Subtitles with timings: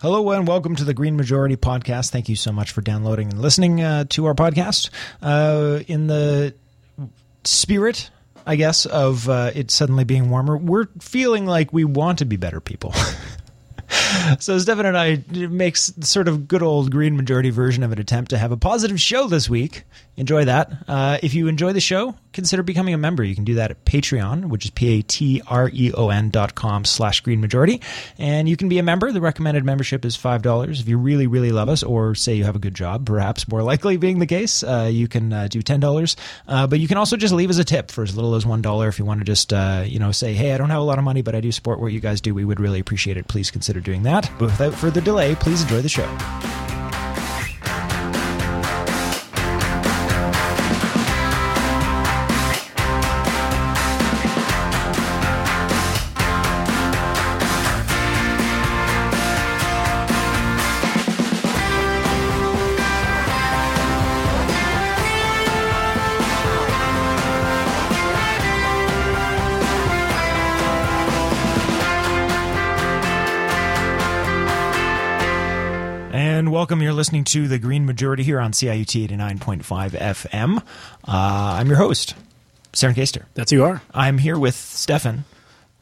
[0.00, 2.10] Hello and welcome to the Green Majority Podcast.
[2.10, 4.90] Thank you so much for downloading and listening uh, to our podcast.
[5.20, 6.54] Uh, in the
[7.42, 8.08] spirit,
[8.46, 12.36] I guess, of uh, it suddenly being warmer, we're feeling like we want to be
[12.36, 12.94] better people.
[14.38, 18.30] so Stefan and I makes sort of good old Green Majority version of an attempt
[18.30, 19.84] to have a positive show this week.
[20.16, 20.72] Enjoy that.
[20.88, 23.22] Uh, if you enjoy the show, consider becoming a member.
[23.22, 27.80] You can do that at Patreon, which is P-A-T-R-E-O-N dot com slash Green Majority.
[28.18, 29.12] And you can be a member.
[29.12, 30.80] The recommended membership is $5.
[30.80, 33.62] If you really, really love us, or say you have a good job, perhaps more
[33.62, 36.16] likely being the case, uh, you can uh, do $10.
[36.48, 38.88] Uh, but you can also just leave us a tip for as little as $1
[38.88, 40.98] if you want to just, uh, you know, say, hey, I don't have a lot
[40.98, 42.34] of money, but I do support what you guys do.
[42.34, 43.28] We would really appreciate it.
[43.28, 44.30] Please consider doing that.
[44.38, 46.06] But without further delay, please enjoy the show.
[76.68, 76.82] Welcome.
[76.82, 80.58] You're listening to the Green Majority here on CIUT 89.5 FM.
[80.58, 80.62] Uh,
[81.06, 82.14] I'm your host,
[82.74, 83.22] Saren Kaster.
[83.32, 83.80] That's who you are.
[83.94, 85.24] I'm here with Stefan.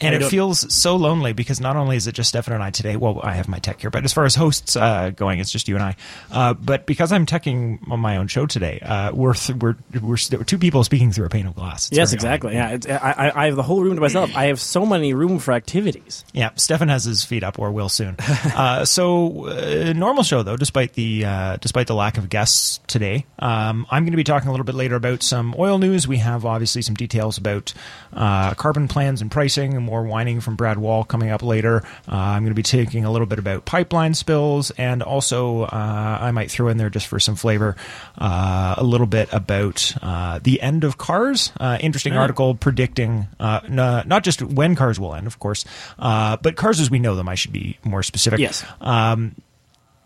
[0.01, 2.97] And it feels so lonely because not only is it just Stefan and I today,
[2.97, 5.69] well, I have my tech here, but as far as hosts uh, going, it's just
[5.69, 5.97] you and I.
[6.31, 10.17] Uh, but because I'm teching on my own show today, uh, we're, th- we're, we're,
[10.19, 11.89] two people speaking through a pane of glass.
[11.89, 12.53] It's yes, exactly.
[12.53, 14.31] Yeah, it's, I, I, I have the whole room to myself.
[14.37, 16.27] I have so many room for activities.
[16.35, 18.17] Yeah, Stefan has his feet up, or will soon.
[18.55, 23.25] uh, so, uh, normal show though, despite the uh, despite the lack of guests today,
[23.39, 26.07] um, I'm going to be talking a little bit later about some oil news.
[26.07, 27.73] We have obviously some details about
[28.13, 31.83] uh, carbon plans and pricing, and more whining from Brad Wall coming up later.
[32.07, 36.19] Uh, I'm going to be taking a little bit about pipeline spills, and also uh,
[36.21, 37.77] I might throw in there just for some flavor
[38.19, 41.53] uh, a little bit about uh, the end of cars.
[41.59, 42.21] Uh, interesting Yeah.
[42.21, 45.65] article predicting uh, not just when cars will end, of course,
[45.99, 47.29] uh, but cars as we know them.
[47.29, 48.41] I should be more specific.
[48.41, 48.65] Yes.
[48.81, 49.35] Um,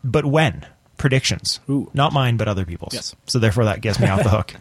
[0.05, 0.67] but when
[1.00, 1.61] predictions?
[1.69, 1.91] Ooh.
[1.94, 2.93] Not mine, but other people's.
[2.93, 3.16] Yes.
[3.27, 4.55] So therefore, that gets me off the hook.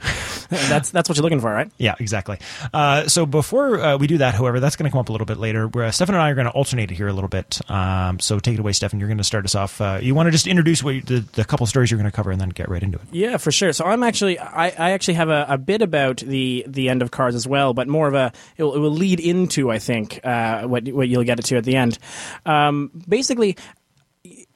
[0.49, 1.69] that's that's what you're looking for, right?
[1.77, 2.39] Yeah, exactly.
[2.73, 5.25] Uh, so before uh, we do that, however, that's going to come up a little
[5.25, 5.67] bit later.
[5.67, 7.59] Where uh, Stefan and I are going to alternate it here a little bit.
[7.69, 8.99] Um, so take it away, Stefan.
[8.99, 9.81] You're going to start us off.
[9.81, 12.15] Uh, you want to just introduce what you, the, the couple stories you're going to
[12.15, 13.03] cover, and then get right into it.
[13.11, 13.73] Yeah, for sure.
[13.73, 17.11] So I'm actually, I, I actually have a, a bit about the the end of
[17.11, 20.21] cars as well, but more of a it will, it will lead into, I think,
[20.23, 21.99] uh, what what you'll get it to at the end.
[22.45, 23.57] Um, basically,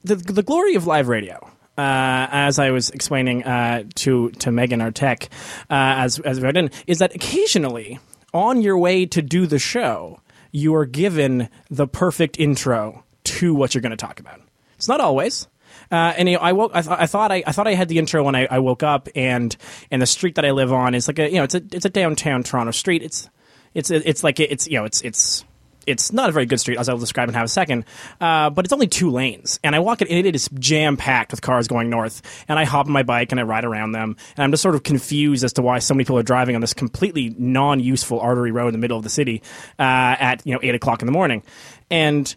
[0.02, 1.50] the the glory of live radio.
[1.76, 5.28] Uh, as I was explaining uh, to to Megan, our tech,
[5.68, 7.98] uh, as as we in, is that occasionally
[8.32, 10.20] on your way to do the show,
[10.52, 14.40] you are given the perfect intro to what you're going to talk about.
[14.76, 15.48] It's not always.
[15.90, 16.72] Uh, and you know, I woke.
[16.74, 18.82] I, th- I thought I, I thought I had the intro when I, I woke
[18.82, 19.54] up, and
[19.90, 21.84] and the street that I live on is like a you know it's a it's
[21.84, 23.02] a downtown Toronto street.
[23.02, 23.28] It's
[23.74, 25.44] it's it's like it's you know it's it's
[25.86, 27.84] it's not a very good street as I'll describe in half a second,
[28.20, 31.30] uh, but it's only two lanes, and I walk it, and it is jam packed
[31.30, 32.22] with cars going north.
[32.48, 34.74] And I hop on my bike and I ride around them, and I'm just sort
[34.74, 38.20] of confused as to why so many people are driving on this completely non useful
[38.20, 39.42] artery road in the middle of the city
[39.78, 39.82] uh,
[40.18, 41.42] at you know eight o'clock in the morning,
[41.90, 42.34] and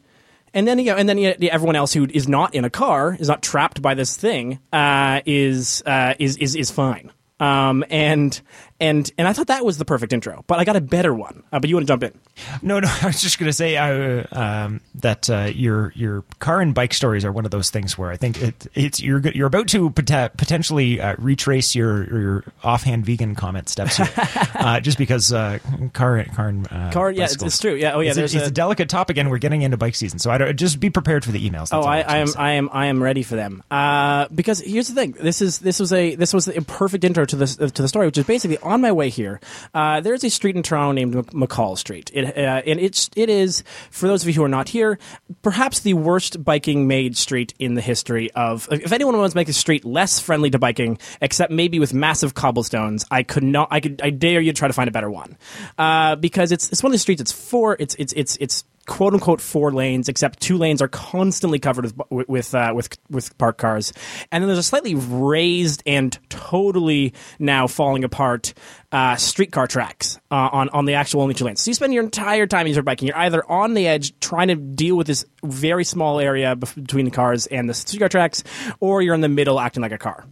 [0.53, 2.69] and then you know, and then you know, everyone else who is not in a
[2.69, 7.11] car is not trapped by this thing uh, is, uh, is is is fine.
[7.39, 8.39] Um, and
[8.79, 11.43] and and I thought that was the perfect intro, but I got a better one.
[11.51, 12.13] Uh, but you want to jump in?
[12.61, 12.87] No, no.
[13.01, 16.93] I was just going to say uh, um, that uh, your your car and bike
[16.93, 19.89] stories are one of those things where I think it, it's you're you're about to
[19.89, 24.09] pot- potentially uh, retrace your your offhand vegan comment steps, here.
[24.55, 25.59] uh, just because uh,
[25.93, 27.75] car car and uh, Car, yeah, it's, it's true.
[27.75, 28.09] Yeah, oh yeah.
[28.11, 30.37] It's, a, it's a a, delicate topic, and we're getting into bike season, so I
[30.37, 31.69] don't, just be prepared for the emails.
[31.69, 32.27] That's Oh, I, I am.
[32.37, 33.63] I am, I am ready for them.
[33.69, 37.25] Uh, because here's the thing: this is this was a this was a perfect intro
[37.25, 39.39] to this to the story, which is basically on my way here.
[39.73, 42.11] Uh, there's a street in Toronto named McCaul Street.
[42.13, 44.99] It uh, and it's it is for those of you who are not here,
[45.41, 48.67] perhaps the worst biking made street in the history of.
[48.71, 52.33] If anyone wants to make a street less friendly to biking, except maybe with massive
[52.33, 53.67] cobblestones, I could not.
[53.71, 54.01] I could.
[54.03, 55.37] I dare you to try to find a better one,
[55.77, 57.21] uh, because it's it's one of the streets.
[57.21, 57.75] It's four.
[57.79, 62.27] It's it's it's it's quote unquote four lanes, except two lanes are constantly covered with
[62.27, 63.93] with uh, with with parked cars,
[64.31, 68.53] and then there's a slightly raised and totally now falling apart
[68.91, 71.61] uh, streetcar tracks uh, on on the actual only two lanes.
[71.61, 74.47] So you spend your entire time as you're biking, you're either on the edge trying
[74.47, 78.43] to deal with this very small area between the cars and the streetcar tracks,
[78.79, 80.25] or you're in the middle acting like a car.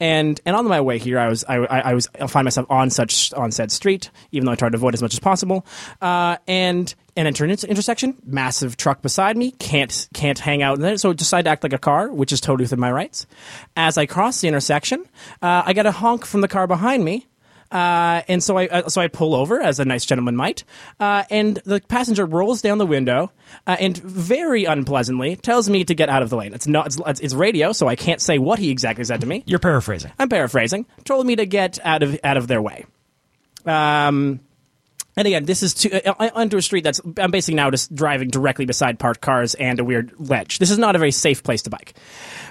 [0.00, 2.66] And and on my way here, I was I, I, I was I find myself
[2.68, 5.64] on such on said street, even though I tried to avoid as much as possible.
[6.02, 8.16] Uh, and and enter an inter- intersection.
[8.24, 11.72] Massive truck beside me can't can't hang out in it, so decide to act like
[11.72, 13.26] a car, which is totally within my rights.
[13.76, 15.04] As I cross the intersection,
[15.42, 17.26] uh, I get a honk from the car behind me.
[17.72, 20.62] Uh, and so I uh, so I pull over as a nice gentleman might,
[21.00, 23.32] uh, and the passenger rolls down the window
[23.66, 26.54] uh, and very unpleasantly tells me to get out of the lane.
[26.54, 29.42] It's not it's, it's radio, so I can't say what he exactly said to me.
[29.46, 30.12] You're paraphrasing.
[30.20, 30.86] I'm paraphrasing.
[31.04, 32.84] Told me to get out of out of their way.
[33.66, 34.40] Um,
[35.16, 38.28] and again, this is to, uh, onto a street that's I'm basically now just driving
[38.28, 40.58] directly beside parked cars and a weird ledge.
[40.58, 41.94] This is not a very safe place to bike.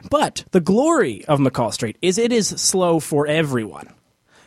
[0.10, 3.94] But the glory of McCaul Street is it is slow for everyone.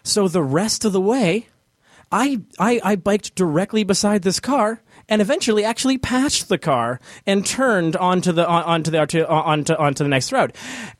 [0.02, 1.46] So the rest of the way,
[2.10, 7.46] I I, I biked directly beside this car and eventually actually passed the car and
[7.46, 10.52] turned onto the onto the onto, onto onto the next road.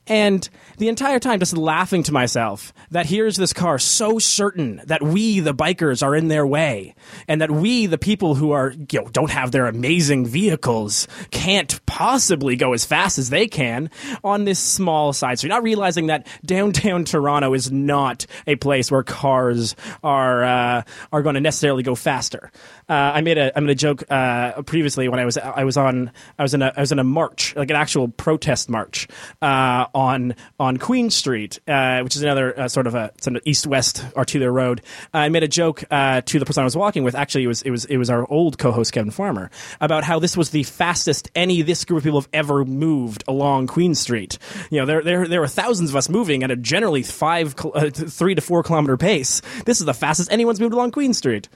[0.07, 5.03] And the entire time just laughing to myself that here's this car so certain that
[5.03, 6.95] we the bikers are in their way
[7.27, 11.83] and that we the people who are you know don't have their amazing vehicles can't
[11.85, 13.89] possibly go as fast as they can
[14.23, 19.03] on this small side street not realizing that downtown Toronto is not a place where
[19.03, 22.51] cars are uh, are going to necessarily go faster
[22.87, 25.77] uh, I made a I made a joke uh, previously when I was I was
[25.77, 29.07] on I was in a I was in a march like an actual protest march
[29.41, 33.11] uh, on on Queen Street, uh, which is another uh, sort of a
[33.45, 34.81] east west arterial road.
[35.13, 37.15] I made a joke uh, to the person I was walking with.
[37.15, 39.49] Actually, it was it was it was our old co-host Kevin Farmer
[39.81, 43.67] about how this was the fastest any this group of people have ever moved along
[43.67, 44.37] Queen Street.
[44.69, 47.55] You know, there there there were thousands of us moving at a generally five
[47.93, 49.41] three to four kilometer pace.
[49.65, 51.49] This is the fastest anyone's moved along Queen Street.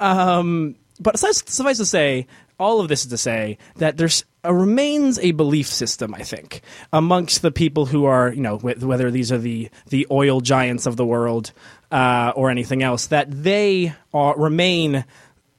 [0.00, 2.26] Um, but suffice to say,
[2.58, 6.60] all of this is to say that there's a, remains a belief system, I think,
[6.92, 10.96] amongst the people who are, you know, whether these are the the oil giants of
[10.96, 11.52] the world
[11.90, 15.04] uh, or anything else, that they are remain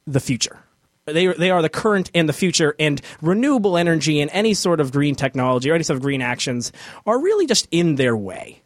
[0.07, 0.59] the future.
[1.05, 4.91] They they are the current and the future, and renewable energy and any sort of
[4.91, 6.71] green technology or any sort of green actions
[7.05, 8.61] are really just in their way,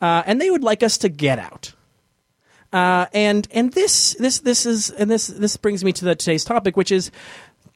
[0.00, 1.74] uh, and they would like us to get out.
[2.72, 6.44] Uh, and and this this this is and this this brings me to the today's
[6.44, 7.10] topic, which is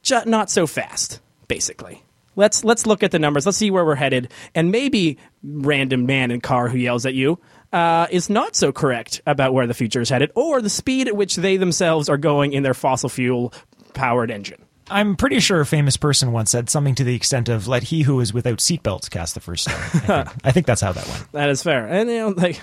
[0.03, 1.19] ju- not so fast.
[1.47, 2.01] Basically,
[2.35, 3.45] let's let's look at the numbers.
[3.45, 7.39] Let's see where we're headed, and maybe random man in car who yells at you
[7.73, 11.15] uh, is not so correct about where the future is headed, or the speed at
[11.15, 13.53] which they themselves are going in their fossil fuel
[13.93, 14.61] powered engine.
[14.89, 18.03] I'm pretty sure a famous person once said something to the extent of "Let he
[18.03, 21.07] who is without seatbelts cast the first stone." I think, I think that's how that
[21.07, 21.27] went.
[21.31, 22.61] That is fair, and you know, like,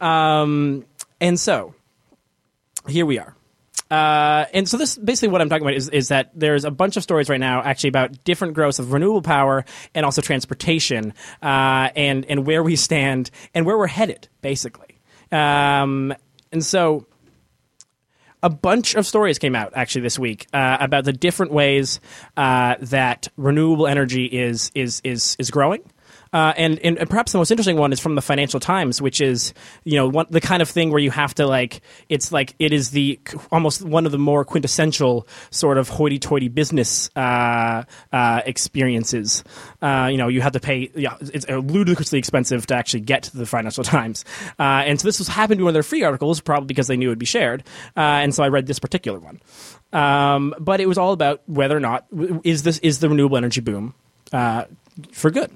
[0.00, 0.84] um,
[1.20, 1.74] and so,
[2.86, 3.34] here we are.
[3.90, 6.96] Uh, and so this basically what I'm talking about is, is that there's a bunch
[6.96, 11.88] of stories right now actually about different growths of renewable power and also transportation uh,
[11.96, 14.98] and and where we stand and where we're headed basically.
[15.32, 16.14] Um,
[16.52, 17.06] and so
[18.42, 21.98] a bunch of stories came out actually this week uh, about the different ways
[22.36, 25.80] uh, that renewable energy is is is is growing.
[26.32, 29.20] Uh, and, and, and perhaps the most interesting one is from the Financial Times, which
[29.20, 29.54] is
[29.84, 32.72] you know one, the kind of thing where you have to like it's like it
[32.72, 33.18] is the
[33.50, 39.44] almost one of the more quintessential sort of hoity-toity business uh, uh, experiences.
[39.80, 40.90] Uh, you know, you have to pay.
[40.94, 44.24] Yeah, it's ludicrously expensive to actually get to the Financial Times,
[44.58, 46.86] uh, and so this was happened to be one of their free articles, probably because
[46.86, 47.62] they knew it would be shared.
[47.96, 49.40] Uh, and so I read this particular one.
[49.92, 52.06] Um, but it was all about whether or not
[52.44, 53.94] is this is the renewable energy boom
[54.30, 55.50] for good.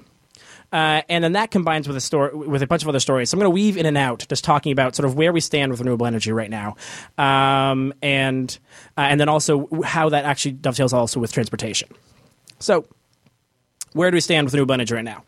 [0.73, 3.29] Uh, and then that combines with a story with a bunch of other stories.
[3.29, 5.39] So I'm going to weave in and out, just talking about sort of where we
[5.39, 6.75] stand with renewable energy right now,
[7.19, 8.57] um, and
[8.97, 11.89] uh, and then also how that actually dovetails also with transportation.
[12.57, 12.87] So,
[13.93, 15.23] where do we stand with renewable energy right now?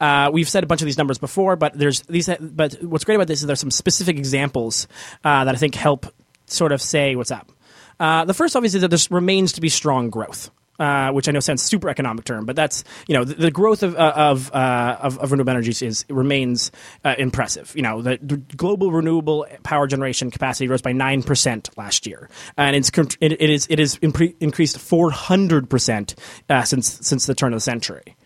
[0.00, 2.28] Uh, we've said a bunch of these numbers before, but there's these.
[2.40, 4.88] But what's great about this is there's some specific examples
[5.22, 6.06] uh, that I think help
[6.46, 7.52] sort of say what's up.
[8.00, 11.32] Uh, the first, obviously, is that there remains to be strong growth uh, which I
[11.32, 14.50] know sounds super economic term, but that's you know the, the growth of uh, of,
[14.52, 16.72] uh, of, of renewable energies is remains
[17.04, 17.70] uh, impressive.
[17.76, 22.30] You know the, the, global renewable power generation capacity rose by nine percent last year,
[22.56, 26.14] and it's it, it is it is impre- increased four hundred percent
[26.48, 28.16] uh, since since the turn of the century.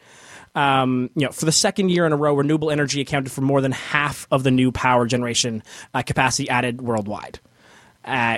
[0.55, 3.61] Um, you know, for the second year in a row, renewable energy accounted for more
[3.61, 5.65] than half of the new power generation
[6.07, 7.41] capacity added worldwide.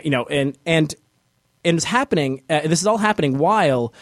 [0.02, 0.94] you know, and and
[1.66, 2.42] and it's happening.
[2.48, 3.92] Uh, this is all happening while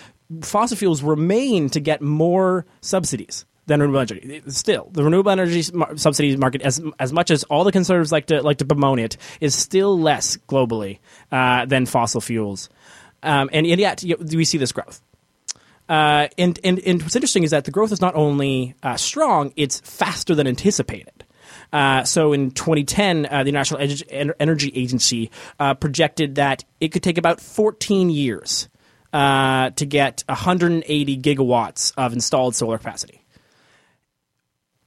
[0.43, 4.43] fossil fuels remain to get more subsidies than renewable energy.
[4.49, 8.43] Still, the renewable energy subsidies market, as as much as all the conservatives like to
[8.43, 10.99] like to bemoan it, is still less globally
[11.33, 12.69] uh, than fossil fuels,
[13.23, 15.01] um, and, and yet you we see this growth.
[15.89, 19.53] Uh, and, and and what's interesting is that the growth is not only uh, strong;
[19.57, 21.24] it's faster than anticipated.
[21.75, 23.81] Uh, so in 2010, uh, the National
[24.39, 28.69] Energy Agency uh, projected that it could take about 14 years
[29.13, 33.23] uh, to get 180 gigawatts of installed solar capacity.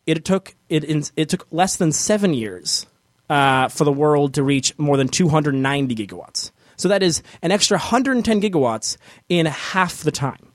[0.05, 2.85] It took it it took less than seven years
[3.29, 6.51] uh, for the world to reach more than 290 gigawatts.
[6.77, 8.95] So that is an extra 110 gigawatts
[9.27, 10.53] in half the time.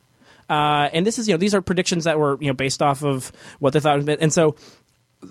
[0.49, 3.03] Uh, and this is, you know, these are predictions that were, you know, based off
[3.03, 4.09] of what they thought.
[4.09, 4.57] And so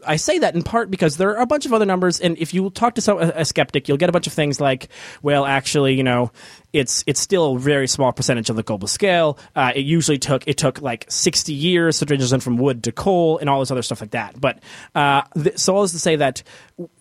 [0.06, 2.54] I say that in part because there are a bunch of other numbers, and if
[2.54, 4.90] you talk to some, a, a, skeptic, you'll get a bunch of things like,
[5.22, 6.32] well, actually, you know,
[6.74, 9.38] it's it's still a very small percentage of the global scale.
[9.56, 13.38] Uh, it usually took it took like sixty years to transition from wood to coal
[13.38, 14.40] and all this other stuff like that.
[14.40, 14.60] But
[14.96, 16.44] uh, th- so all is to say that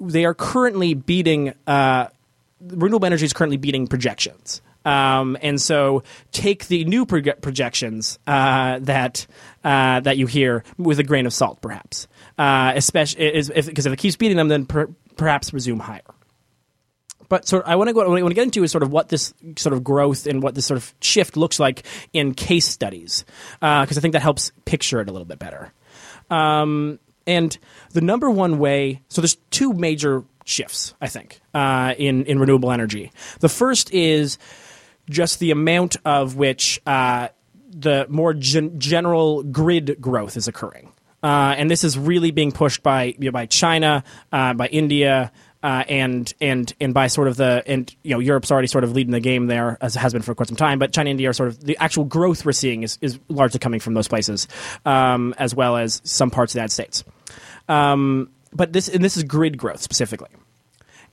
[0.00, 2.08] they are currently beating uh,
[2.60, 4.62] renewable energy is currently beating projections.
[4.84, 9.26] Um, and so take the new projections uh, that
[9.62, 12.08] uh, that you hear with a grain of salt, perhaps.
[12.40, 16.00] Uh, especially because if, if, it keeps beating them, then per, perhaps resume higher.
[17.28, 17.98] But so I want to go.
[17.98, 20.42] What I want to get into is sort of what this sort of growth and
[20.42, 23.26] what this sort of shift looks like in case studies,
[23.60, 25.70] because uh, I think that helps picture it a little bit better.
[26.30, 27.58] Um, and
[27.92, 32.72] the number one way, so there's two major shifts, I think, uh, in in renewable
[32.72, 33.12] energy.
[33.40, 34.38] The first is
[35.10, 37.28] just the amount of which uh,
[37.68, 40.90] the more gen- general grid growth is occurring.
[41.22, 45.32] Uh, and this is really being pushed by you know, by China, uh, by India,
[45.62, 48.92] uh, and and and by sort of the and you know Europe's already sort of
[48.92, 50.78] leading the game there as it has been for quite some time.
[50.78, 53.58] But China and India are sort of the actual growth we're seeing is is largely
[53.58, 54.48] coming from those places,
[54.86, 57.04] um, as well as some parts of the United States.
[57.68, 60.30] Um, but this and this is grid growth specifically.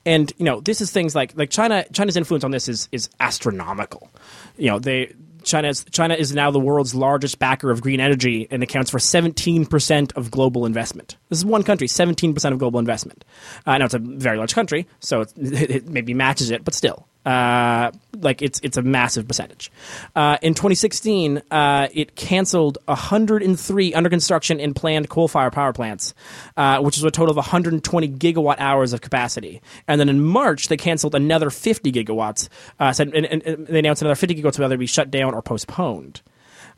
[0.06, 1.84] And you know, this is things like like China.
[1.92, 4.10] China's influence on this is is astronomical.
[4.56, 8.62] You know, they China's, China is now the world's largest backer of green energy and
[8.62, 11.16] accounts for 17% of global investment.
[11.28, 13.24] This is one country, 17% of global investment.
[13.66, 17.06] Uh, now, it's a very large country, so it, it maybe matches it, but still.
[17.28, 19.70] Uh, like it's it's a massive percentage.
[20.16, 26.14] Uh, in 2016, uh, it canceled 103 under construction and planned coal-fired power plants,
[26.56, 29.60] uh, which is a total of 120 gigawatt hours of capacity.
[29.86, 32.48] And then in March, they canceled another 50 gigawatts.
[32.80, 35.42] Uh, said and, and, and, they announced another 50 gigawatts whether be shut down or
[35.42, 36.22] postponed.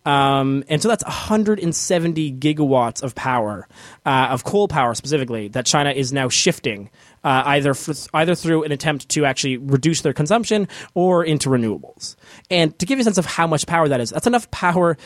[0.05, 3.69] Um, and so that's 170 gigawatts of power,
[4.07, 6.91] uh, of coal power specifically, that China is now shifting
[7.23, 7.75] uh, either
[8.15, 12.17] either through an attempt to actually reduce their consumption or into renewables.
[12.51, 14.97] And to give you a sense of how much power that is, that's enough power.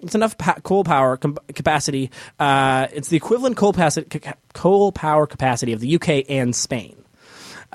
[0.00, 2.10] It's enough pa- coal power com- capacity.
[2.38, 3.74] Uh, it's the equivalent coal,
[4.52, 7.01] coal power capacity of the UK and Spain.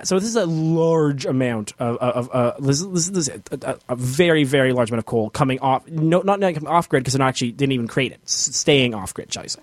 [0.04, 3.96] So this is a large amount of, of, uh, this, this, this is a, a,
[3.96, 7.52] very very large amount of coal coming off, no, not, off grid because not actually
[7.52, 9.62] didn't even create it, staying off grid, shall I say?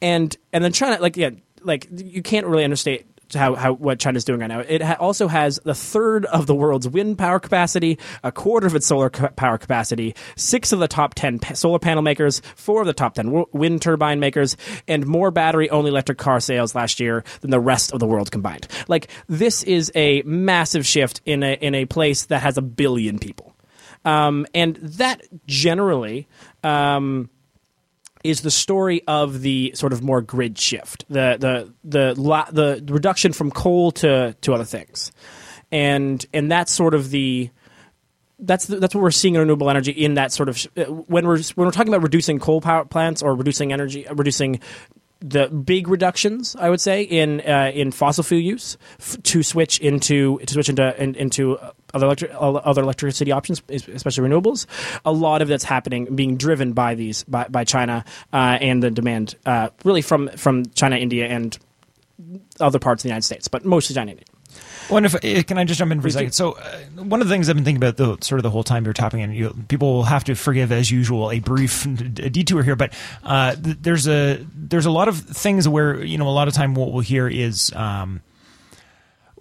[0.00, 1.30] And and then China, like yeah,
[1.62, 4.60] like you can't really understand how, how what China's doing right now.
[4.60, 8.74] It ha- also has the third of the world's wind power capacity, a quarter of
[8.74, 12.80] its solar ca- power capacity, six of the top ten pa- solar panel makers, four
[12.80, 17.00] of the top ten w- wind turbine makers, and more battery-only electric car sales last
[17.00, 18.66] year than the rest of the world combined.
[18.88, 23.18] Like this is a massive shift in a in a place that has a billion
[23.18, 23.54] people,
[24.04, 26.28] um, and that generally.
[26.64, 27.28] Um,
[28.24, 33.32] is the story of the sort of more grid shift, the the the the reduction
[33.32, 35.12] from coal to to other things,
[35.70, 37.50] and and that's sort of the
[38.38, 41.26] that's the, that's what we're seeing in renewable energy in that sort of uh, when
[41.26, 44.60] we're when we're talking about reducing coal power plants or reducing energy reducing
[45.22, 49.78] the big reductions, I would say, in uh, in fossil fuel use f- to switch
[49.78, 51.58] into to switch into in, into
[51.94, 54.66] other electric other electricity options, especially renewables.
[55.04, 58.90] A lot of that's happening, being driven by these by, by China uh, and the
[58.90, 61.58] demand, uh, really from from China, India, and
[62.60, 64.26] other parts of the United States, but mostly China, India.
[64.96, 66.32] If, eh, can I just jump in for a second?
[66.32, 68.64] So, uh, one of the things I've been thinking about the sort of the whole
[68.64, 72.62] time you're topping, and you, people will have to forgive as usual a brief detour
[72.62, 72.92] here, but
[73.24, 76.54] uh, th- there's a there's a lot of things where you know a lot of
[76.54, 77.72] time what we'll hear is.
[77.74, 78.20] Um,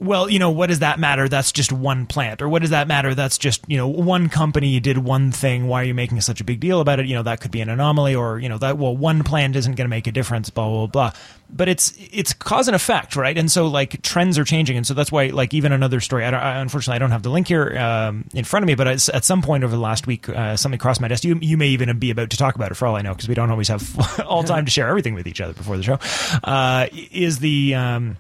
[0.02, 1.30] well, you know, what does that matter?
[1.30, 2.42] That's just one plant.
[2.42, 3.14] Or what does that matter?
[3.14, 5.68] That's just, you know, one company did one thing.
[5.68, 7.06] Why are you making such a big deal about it?
[7.06, 9.74] You know, that could be an anomaly or, you know, that, well, one plant isn't
[9.74, 11.12] going to make a difference, blah, blah, blah.
[11.52, 13.38] But it's, it's cause and effect, right?
[13.38, 14.76] And so, like, trends are changing.
[14.76, 17.30] And so that's why, like, even another story, I, I unfortunately, I don't have the
[17.30, 20.28] link here um, in front of me, but at some point over the last week,
[20.30, 21.24] uh, something crossed my desk.
[21.24, 23.30] You, you may even be about to talk about it for all I know, because
[23.30, 26.00] we don't always have all time to share everything with each other before the show.
[26.44, 28.18] Uh, is the, um,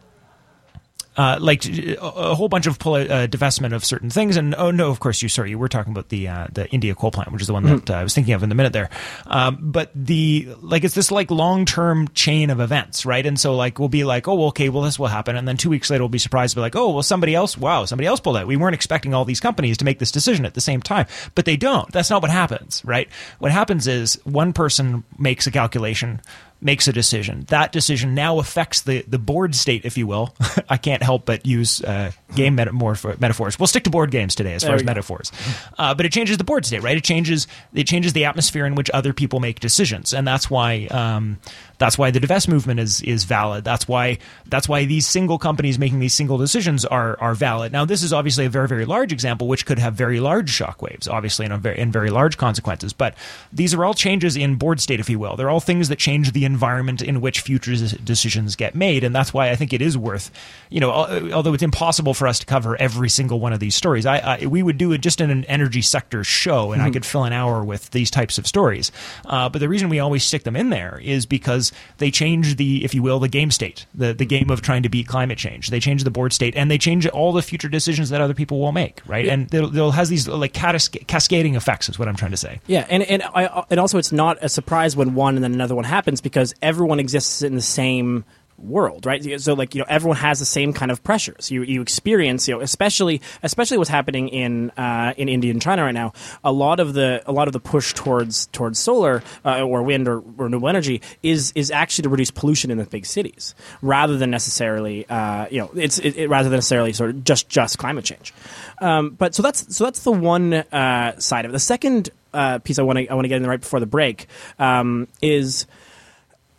[1.21, 4.37] uh, like a, a whole bunch of poli- uh, divestment of certain things.
[4.37, 6.95] And oh no, of course you sorry you were talking about the uh, the India
[6.95, 8.73] coal plant, which is the one that uh, I was thinking of in the minute
[8.73, 8.89] there.
[9.27, 13.23] Um, but the like it's this like long term chain of events, right?
[13.23, 15.69] And so like we'll be like, oh, okay, well this will happen, and then two
[15.69, 18.19] weeks later we'll be surprised, to be like, oh, well somebody else, wow, somebody else
[18.19, 18.47] pulled out.
[18.47, 21.45] We weren't expecting all these companies to make this decision at the same time, but
[21.45, 21.91] they don't.
[21.91, 23.07] That's not what happens, right?
[23.37, 26.19] What happens is one person makes a calculation
[26.61, 27.45] makes a decision.
[27.47, 30.35] That decision now affects the, the board state, if you will.
[30.69, 33.59] I can't help but use uh, game metamorph- metaphors.
[33.59, 34.85] We'll stick to board games today as There far as go.
[34.85, 35.31] metaphors.
[35.77, 36.97] Uh, but it changes the board state, right?
[36.97, 40.87] It changes it changes the atmosphere in which other people make decisions, and that's why
[40.87, 41.39] um,
[41.77, 43.63] that's why the divest movement is is valid.
[43.63, 47.71] That's why that's why these single companies making these single decisions are are valid.
[47.71, 51.09] Now, this is obviously a very very large example, which could have very large shockwaves,
[51.09, 52.93] obviously, and, a very, and very large consequences.
[52.93, 53.15] But
[53.51, 55.35] these are all changes in board state, if you will.
[55.35, 57.71] They're all things that change the environment in which future
[58.03, 60.31] decisions get made, and that's why I think it is worth,
[60.69, 64.05] you know, although it's impossible for us to cover every single one of these stories.
[64.05, 67.05] I, I we would do it just in an energy sector show, and I could
[67.05, 68.91] fill an hour with these types of stories.
[69.25, 72.83] Uh, but the reason we always stick them in there is because they change the,
[72.83, 75.69] if you will, the game state, the the game of trying to beat climate change.
[75.69, 78.59] They change the board state, and they change all the future decisions that other people
[78.59, 79.27] will make, right?
[79.27, 82.59] And they'll, they'll has these like cascading effects, is what I'm trying to say.
[82.67, 85.75] Yeah, and and I, and also it's not a surprise when one and then another
[85.75, 88.25] one happens because everyone exists in the same
[88.63, 89.41] world, right?
[89.41, 91.51] So like you know everyone has the same kind of pressures.
[91.51, 95.83] You you experience you know especially especially what's happening in uh, in India and China
[95.83, 96.13] right now.
[96.43, 100.07] A lot of the a lot of the push towards towards solar uh, or wind
[100.07, 104.31] or renewable energy is is actually to reduce pollution in the big cities rather than
[104.31, 108.05] necessarily uh, you know it's it, it, rather than necessarily sort of just just climate
[108.05, 108.33] change.
[108.79, 111.53] Um, but so that's so that's the one uh, side of it.
[111.53, 113.85] The second uh, piece I want to I want to get in right before the
[113.85, 114.27] break
[114.59, 115.65] um, is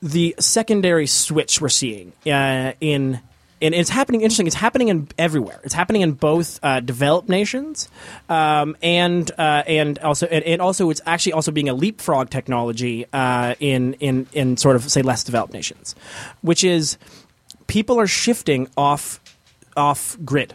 [0.03, 3.21] the secondary switch we're seeing uh, in.
[3.61, 4.23] And it's happening.
[4.23, 4.49] Interesting.
[4.49, 5.61] It's happening in everywhere.
[5.63, 7.89] It's happening in both uh, developed nations,
[8.29, 13.07] um, and uh, and also and, and also it's actually also being a leapfrog technology
[13.13, 15.95] uh, in in in sort of say less developed nations,
[16.41, 16.99] which is
[17.69, 19.21] people are shifting off
[19.77, 20.55] off grid.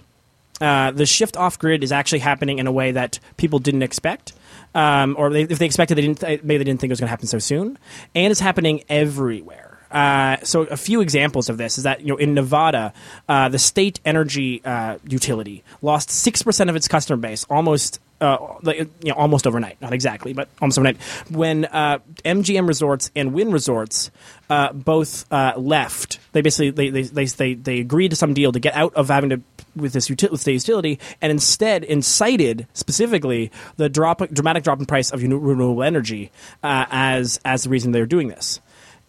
[0.60, 4.34] Uh, the shift off grid is actually happening in a way that people didn't expect,
[4.78, 6.22] um, or they, if they expected, they didn't.
[6.22, 7.80] Maybe they didn't think it was going to happen so soon,
[8.14, 9.80] and it's happening everywhere.
[9.90, 12.94] Uh, so a few examples of this is that you know in Nevada,
[13.28, 18.00] uh, the state energy uh, utility lost six percent of its customer base almost.
[18.20, 20.98] Uh, you know, almost overnight, not exactly, but almost overnight.
[21.30, 24.10] When uh, MGM Resorts and Wynn Resorts
[24.50, 28.60] uh, both uh, left, they basically they, they, they, they agreed to some deal to
[28.60, 29.42] get out of having to
[29.78, 34.86] with this util- with the utility, and instead incited specifically the drop dramatic drop in
[34.86, 36.32] price of renewable energy
[36.64, 38.60] uh, as as the reason they're doing this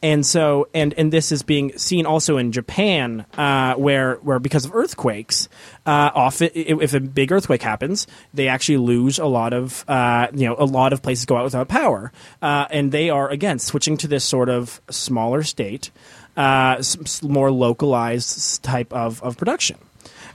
[0.02, 4.64] and so and and this is being seen also in Japan, uh, where where because
[4.64, 5.48] of earthquakes,
[5.86, 10.46] uh, often if a big earthquake happens, they actually lose a lot of uh, you
[10.48, 13.96] know a lot of places go out without power, uh, and they are again switching
[13.96, 15.90] to this sort of smaller state,
[16.36, 16.82] uh,
[17.22, 19.78] more localized type of of production.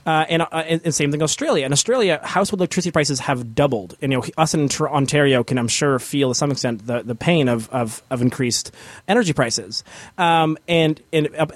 [0.06, 1.64] Uh, and, uh, and, same thing Australia.
[1.64, 3.96] In Australia, household electricity prices have doubled.
[4.02, 7.14] And you know, us in Ontario can, I'm sure, feel to some extent the, the
[7.14, 8.70] pain of, of, of increased
[9.08, 9.82] energy prices.
[10.18, 11.46] Um, and and uh,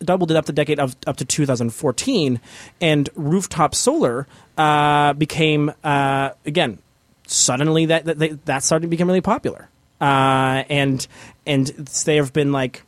[0.00, 2.40] doubled it up the decade of up to 2014,
[2.80, 4.26] and rooftop solar
[4.58, 6.78] uh, became uh, again
[7.26, 9.68] suddenly that that, that started to become really popular.
[10.00, 11.06] Uh, and
[11.46, 11.66] and
[12.04, 12.82] they have been like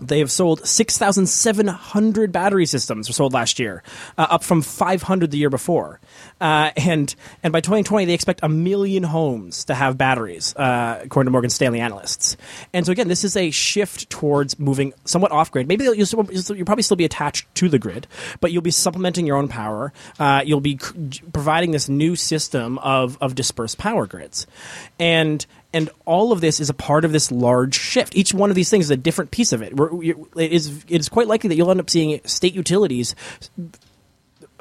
[0.00, 3.82] they have sold 6,700 battery systems were sold last year,
[4.18, 6.00] uh, up from 500 the year before.
[6.40, 11.26] Uh, and and by 2020, they expect a million homes to have batteries, uh, according
[11.28, 12.36] to Morgan Stanley analysts.
[12.72, 15.68] And so again, this is a shift towards moving somewhat off grid.
[15.68, 18.06] Maybe you'll, still- you'll probably still be attached to the grid,
[18.40, 19.92] but you'll be supplementing your own power.
[20.18, 24.46] Uh, you'll be c- providing this new system of of dispersed power grids,
[24.98, 28.16] and and all of this is a part of this large shift.
[28.16, 29.72] Each one of these things is a different piece of it.
[30.36, 33.14] It is it is quite likely that you'll end up seeing state utilities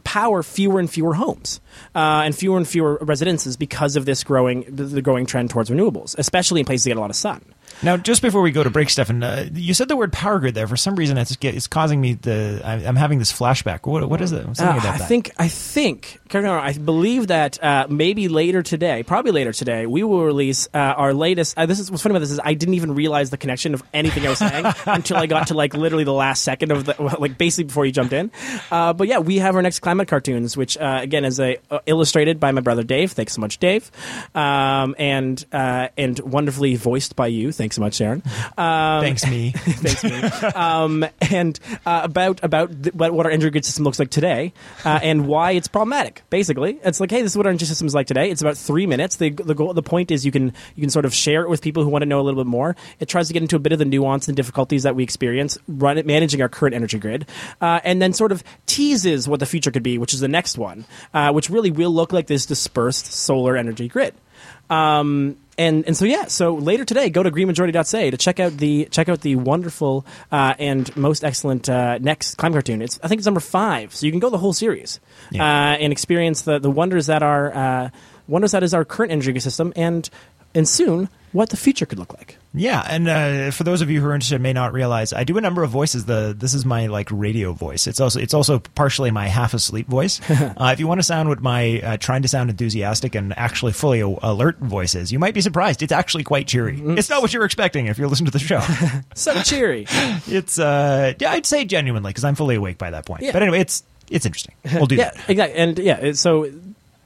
[0.05, 1.59] power fewer and fewer homes
[1.95, 6.15] uh, and fewer and fewer residences because of this growing the growing trend towards renewables,
[6.17, 7.43] especially in places that get a lot of sun.
[7.83, 10.55] Now, just before we go to break, Stefan, uh, you said the word power grid
[10.55, 10.67] there.
[10.67, 12.61] For some reason, it's, it's causing me the.
[12.63, 13.85] I, I'm having this flashback.
[13.85, 14.45] What, what is it?
[14.45, 18.63] Uh, about I think I think correct I'm wrong, I believe that uh, maybe later
[18.63, 21.57] today, probably later today, we will release uh, our latest.
[21.57, 23.83] Uh, this is what's funny about this is I didn't even realize the connection of
[23.93, 26.95] anything I was saying until I got to like literally the last second of the
[26.97, 28.31] well, like basically before you jumped in.
[28.71, 31.79] Uh, but yeah, we have our next climate cartoons, which uh, again is a uh,
[31.85, 33.11] illustrated by my brother Dave.
[33.11, 33.91] Thanks so much, Dave,
[34.33, 37.51] um, and uh, and wonderfully voiced by you.
[37.51, 38.23] Thanks Thanks so much, Sharon.
[38.57, 39.51] Um, Thanks me.
[39.55, 40.49] thanks me.
[40.55, 44.53] Um, and uh, about about th- what our energy grid system looks like today,
[44.85, 46.23] uh, and why it's problematic.
[46.29, 48.29] Basically, it's like, hey, this is what our energy system is like today.
[48.29, 49.17] It's about three minutes.
[49.17, 51.61] The the goal, the point is you can you can sort of share it with
[51.61, 52.75] people who want to know a little bit more.
[52.99, 55.57] It tries to get into a bit of the nuance and difficulties that we experience
[55.67, 57.27] run it, managing our current energy grid,
[57.61, 60.57] uh, and then sort of teases what the future could be, which is the next
[60.57, 64.13] one, uh, which really will look like this dispersed solar energy grid.
[64.69, 68.85] Um, and and so yeah, so later today, go to greenmajority.ca to check out the
[68.91, 72.81] check out the wonderful uh, and most excellent uh, next climate cartoon.
[72.81, 74.99] It's I think it's number five, so you can go the whole series
[75.31, 75.43] Yeah.
[75.43, 77.89] uh, and experience the the wonders that are uh,
[78.27, 80.09] wonders that is our current energy system, and
[80.55, 82.37] and soon what the future could look like.
[82.53, 85.37] Yeah, and uh, for those of you who are interested, may not realize I do
[85.37, 86.05] a number of voices.
[86.05, 87.87] The this is my like radio voice.
[87.87, 90.21] It's also it's also partially my half asleep voice.
[90.31, 93.73] uh, if you want to sound what my uh, trying to sound enthusiastic and actually
[93.73, 95.83] fully a- alert voice is, you might be surprised.
[95.83, 96.81] It's actually quite cheery.
[96.81, 98.61] It's not what you're expecting if you're listening to the show.
[99.13, 99.85] So cheery.
[100.27, 103.23] it's uh, yeah, I'd say genuinely because I'm fully awake by that point.
[103.23, 103.33] Yeah.
[103.33, 104.55] But anyway, it's it's interesting.
[104.73, 105.29] We'll do yeah, that.
[105.29, 105.59] exactly.
[105.59, 106.49] And yeah, so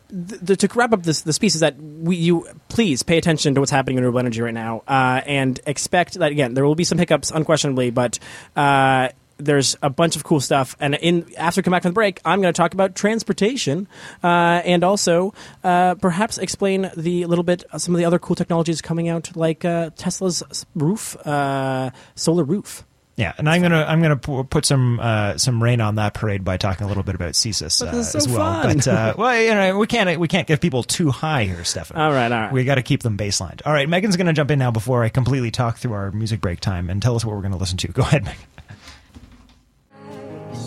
[0.09, 3.71] to wrap up this this piece is that we you please pay attention to what's
[3.71, 6.97] happening in renewable energy right now, uh, and expect that again there will be some
[6.97, 8.19] hiccups unquestionably, but.
[8.55, 9.09] Uh,
[9.41, 12.19] there's a bunch of cool stuff, and in after we come back from the break,
[12.25, 13.87] I'm going to talk about transportation,
[14.21, 14.27] uh,
[14.65, 19.07] and also uh, perhaps explain the little bit some of the other cool technologies coming
[19.07, 22.83] out, like uh, Tesla's roof, uh, solar roof.
[23.19, 26.45] Yeah, and I'm gonna I'm gonna pu- put some uh, some rain on that parade
[26.45, 28.63] by talking a little bit about CSIS uh, so as well.
[28.63, 28.77] fun.
[28.77, 31.97] But uh, well, you know, we can't we can't get people too high here, Stefan.
[31.97, 32.53] All right, all right.
[32.53, 33.61] We got to keep them baselined.
[33.65, 36.61] All right, Megan's gonna jump in now before I completely talk through our music break
[36.61, 37.89] time and tell us what we're gonna listen to.
[37.89, 38.39] Go ahead, Megan.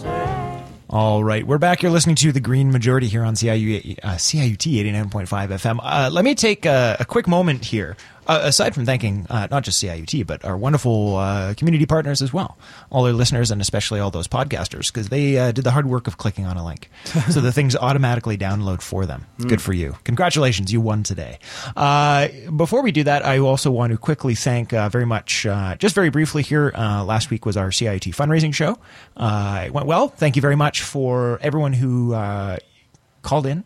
[0.90, 1.82] All right, we're back.
[1.82, 5.78] You're listening to the Green Majority here on CIU, uh, CIUT 89.5 FM.
[5.82, 9.64] Uh, let me take a, a quick moment here, uh, aside from thanking uh, not
[9.64, 12.56] just CIUT, but our wonderful uh, community partners as well,
[12.90, 16.06] all our listeners, and especially all those podcasters, because they uh, did the hard work
[16.06, 16.90] of clicking on a link.
[17.30, 19.26] so the things automatically download for them.
[19.38, 19.96] Good for you.
[20.04, 21.38] Congratulations, you won today.
[21.76, 25.76] Uh, before we do that, I also want to quickly thank uh, very much, uh,
[25.76, 28.78] just very briefly here, uh, last week was our CIUT fundraising show.
[29.16, 30.08] Uh, it went well.
[30.08, 32.58] Thank you very much for everyone who uh,
[33.22, 33.64] called in,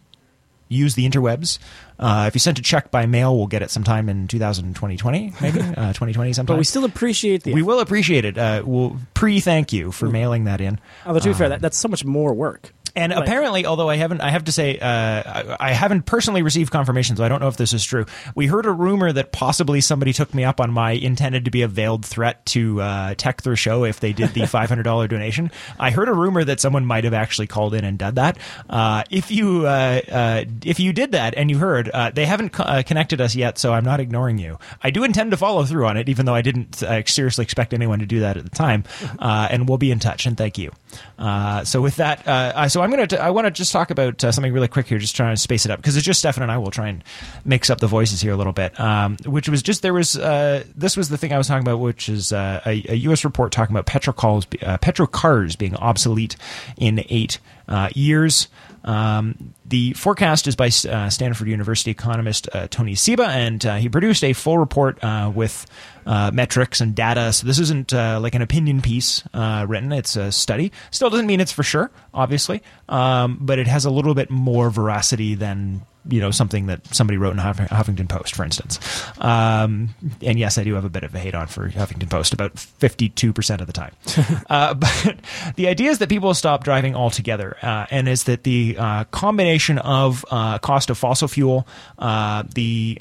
[0.69, 1.59] used the interwebs.
[1.99, 5.61] Uh, if you sent a check by mail, we'll get it sometime in 2020, maybe
[5.61, 6.55] uh, 2020 sometime.
[6.55, 7.55] But we still appreciate the.
[7.55, 8.37] we will appreciate it.
[8.37, 10.79] Uh, we'll pre-thank you for mailing that in.
[11.05, 12.73] Although to be fair, that, that's so much more work.
[12.97, 16.43] And Like- apparently, although I haven't, I have to say, uh, I, I haven't personally
[16.43, 18.07] received confirmation, so I don't know if this is true.
[18.35, 21.61] We heard a rumor that possibly somebody took me up on my intended to be
[21.63, 25.07] a veiled threat to uh, tech their show if they did the five hundred dollar
[25.09, 25.51] donation.
[25.79, 28.39] I heard a rumor that someone might have actually called in and done that.
[28.69, 32.51] Uh, if you uh, uh, if you did that and you heard, uh, they haven't
[32.55, 34.59] co- uh, connected us yet, so I'm not ignoring you.
[34.83, 37.75] I do intend to follow through on it, even though I didn't uh, seriously expect
[37.75, 38.85] anyone to do that at the time.
[39.19, 40.25] Uh, and we'll be in touch.
[40.25, 40.73] And thank you.
[41.19, 43.91] Uh, so with that, uh, I- so I'm gonna t- I want to just talk
[43.91, 46.21] about uh, something really quick here, just trying to space it up because it's just
[46.21, 47.03] Stefan and I will try and
[47.45, 48.79] mix up the voices here a little bit.
[48.79, 51.81] Um, which was just there was uh, this was the thing I was talking about,
[51.81, 53.25] which is uh, a, a U.S.
[53.25, 56.37] report talking about petrol cars, uh, petrol cars being obsolete
[56.77, 58.49] in eight uh, years.
[58.85, 63.89] Um, the forecast is by uh, Stanford University economist uh, Tony Seba, and uh, he
[63.89, 65.67] produced a full report uh, with
[66.07, 67.33] uh, metrics and data.
[67.33, 70.73] So this isn't uh, like an opinion piece written; it's a study.
[70.91, 74.71] Still doesn't mean it's for sure, obviously, um, but it has a little bit more
[74.71, 78.79] veracity than you know something that somebody wrote in Huff- Huffington Post, for instance.
[79.19, 82.33] Um, and yes, I do have a bit of a hate on for Huffington Post
[82.33, 83.93] about fifty-two percent of the time.
[84.51, 85.17] uh, but
[85.57, 89.79] the idea is that people stop driving altogether, uh, and is that the uh, combination
[89.79, 91.67] of uh, cost of fossil fuel,
[91.99, 93.01] uh, the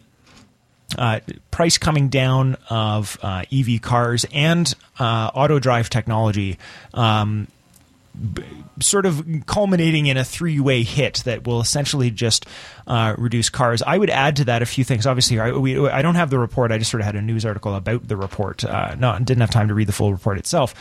[0.98, 1.20] uh,
[1.52, 6.58] price coming down of uh, EV cars and uh, auto drive technology
[6.94, 7.48] um,
[8.82, 12.46] sort of culminating in a three way hit that will essentially just
[12.88, 13.82] uh, reduce cars.
[13.82, 15.08] I would add to that a few things.
[15.08, 16.72] Obviously, I, we, I don't have the report.
[16.72, 18.64] I just sort of had a news article about the report.
[18.64, 20.76] Uh, not didn't have time to read the full report itself,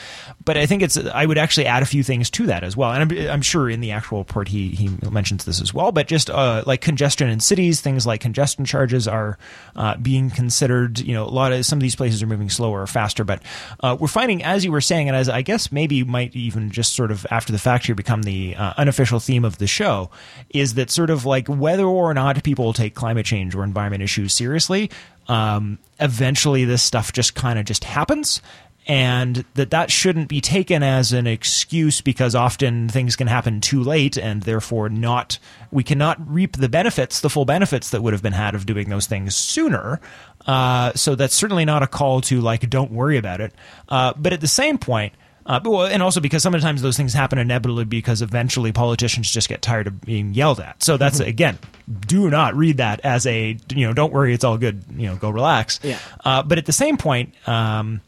[0.44, 0.96] but I think it's.
[0.96, 2.92] I would actually add a few things to that as well.
[2.92, 5.92] And I'm, I'm sure in the actual report he he mentions this as well.
[5.92, 9.38] But just uh, like congestion in cities, things like congestion charges are
[9.76, 10.98] uh, being considered.
[10.98, 13.24] You know, a lot of some of these places are moving slower or faster.
[13.24, 13.42] But
[13.80, 16.94] uh, we're finding, as you were saying, and as I guess maybe might even just
[16.94, 20.10] sort of after the fact here become the uh, unofficial theme of the show,
[20.50, 24.32] is that sort of like whether or not people take climate change or environment issues
[24.32, 24.90] seriously,
[25.28, 28.42] um, eventually this stuff just kind of just happens.
[28.86, 33.82] And that that shouldn't be taken as an excuse because often things can happen too
[33.82, 35.38] late, and therefore not
[35.70, 38.90] we cannot reap the benefits, the full benefits that would have been had of doing
[38.90, 40.02] those things sooner.
[40.46, 43.54] Uh, so that's certainly not a call to like don't worry about it.
[43.88, 45.14] Uh, but at the same point.
[45.46, 49.48] Uh, but, well, and also because sometimes those things happen inevitably because eventually politicians just
[49.48, 50.82] get tired of being yelled at.
[50.82, 51.28] So that's Mm-hmm.
[51.28, 51.58] again,
[52.06, 54.82] do not read that as a you know don't worry, it's all good.
[54.96, 55.80] You know, go relax.
[55.82, 55.98] Yeah.
[56.24, 58.00] Uh, but at the same point, um,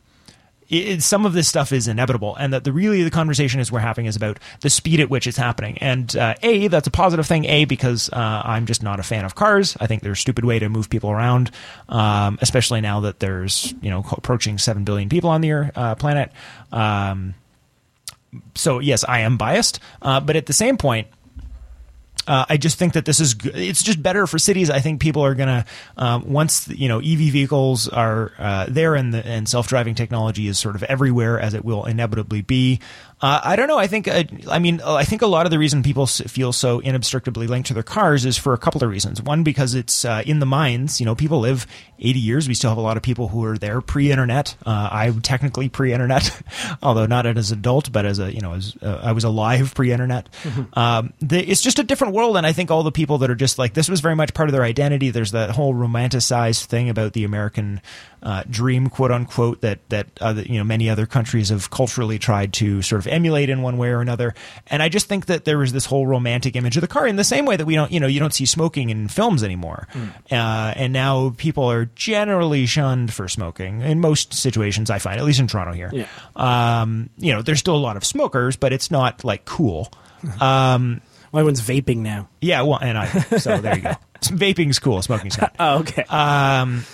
[0.68, 3.78] it, some of this stuff is inevitable, and that the really the conversation is we're
[3.80, 5.78] having is about the speed at which it's happening.
[5.78, 7.44] And uh, a that's a positive thing.
[7.44, 9.76] A because uh, I'm just not a fan of cars.
[9.80, 11.50] I think they're a stupid way to move people around,
[11.88, 16.32] um, especially now that there's you know approaching seven billion people on the uh, planet.
[16.72, 17.34] Um,
[18.54, 21.08] so yes, I am biased, uh, but at the same point,
[22.26, 23.56] uh, I just think that this is good.
[23.56, 24.70] it's just better for cities.
[24.70, 25.64] I think people are gonna
[25.96, 30.48] um, once you know EV vehicles are uh, there and the, and self driving technology
[30.48, 32.80] is sort of everywhere as it will inevitably be.
[33.18, 33.78] Uh, I don't know.
[33.78, 36.80] I think uh, I mean I think a lot of the reason people feel so
[36.80, 39.22] inextricably linked to their cars is for a couple of reasons.
[39.22, 41.00] One because it's uh, in the minds.
[41.00, 41.66] You know, people live
[41.98, 42.46] 80 years.
[42.46, 44.54] We still have a lot of people who are there pre-internet.
[44.66, 46.30] Uh, I'm technically pre-internet,
[46.82, 49.74] although not as an adult, but as a you know as uh, I was alive
[49.74, 50.28] pre-internet.
[50.74, 53.34] Um, the, it's just a different world, and I think all the people that are
[53.34, 55.08] just like this was very much part of their identity.
[55.08, 57.80] There's that whole romanticized thing about the American
[58.26, 62.52] uh, dream, quote unquote, that that other, you know many other countries have culturally tried
[62.54, 64.34] to sort of emulate in one way or another.
[64.66, 67.14] And I just think that there was this whole romantic image of the car in
[67.14, 69.86] the same way that we don't, you know, you don't see smoking in films anymore.
[69.94, 74.90] Uh, and now people are generally shunned for smoking in most situations.
[74.90, 75.90] I find, at least in Toronto here.
[75.92, 76.08] Yeah.
[76.34, 79.90] Um, you know, there's still a lot of smokers, but it's not like cool.
[80.40, 82.28] Um, Well, everyone's vaping now.
[82.40, 83.06] yeah, well, and I
[83.38, 83.92] so there you go.
[84.22, 85.54] Vaping's cool, smoking's not.
[85.60, 86.02] Oh, okay.
[86.04, 86.84] Um,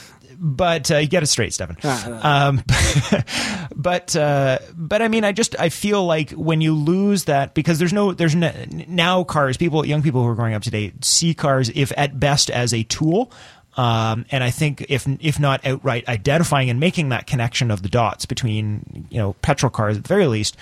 [0.45, 1.77] but uh, you get it straight, Stefan.
[2.21, 2.63] Um,
[3.77, 7.79] but uh, but I mean, I just I feel like when you lose that because
[7.79, 8.53] there's no there's no,
[8.89, 12.51] now cars people young people who are growing up today see cars if at best
[12.51, 13.31] as a tool.
[13.77, 17.89] Um, and I think if if not outright identifying and making that connection of the
[17.89, 20.57] dots between you know petrol cars at the very least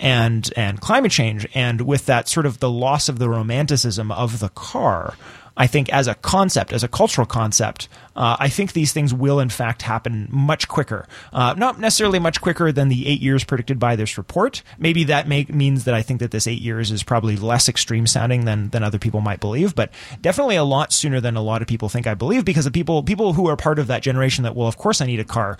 [0.00, 4.40] and and climate change and with that sort of the loss of the romanticism of
[4.40, 5.14] the car
[5.60, 9.40] I think as a concept, as a cultural concept, uh, I think these things will
[9.40, 11.06] in fact happen much quicker.
[11.32, 14.62] Uh, not necessarily much quicker than the eight years predicted by this report.
[14.78, 18.06] Maybe that make, means that I think that this eight years is probably less extreme
[18.06, 21.62] sounding than than other people might believe, but definitely a lot sooner than a lot
[21.62, 24.44] of people think I believe because the people people who are part of that generation
[24.44, 25.58] that well, of course I need a car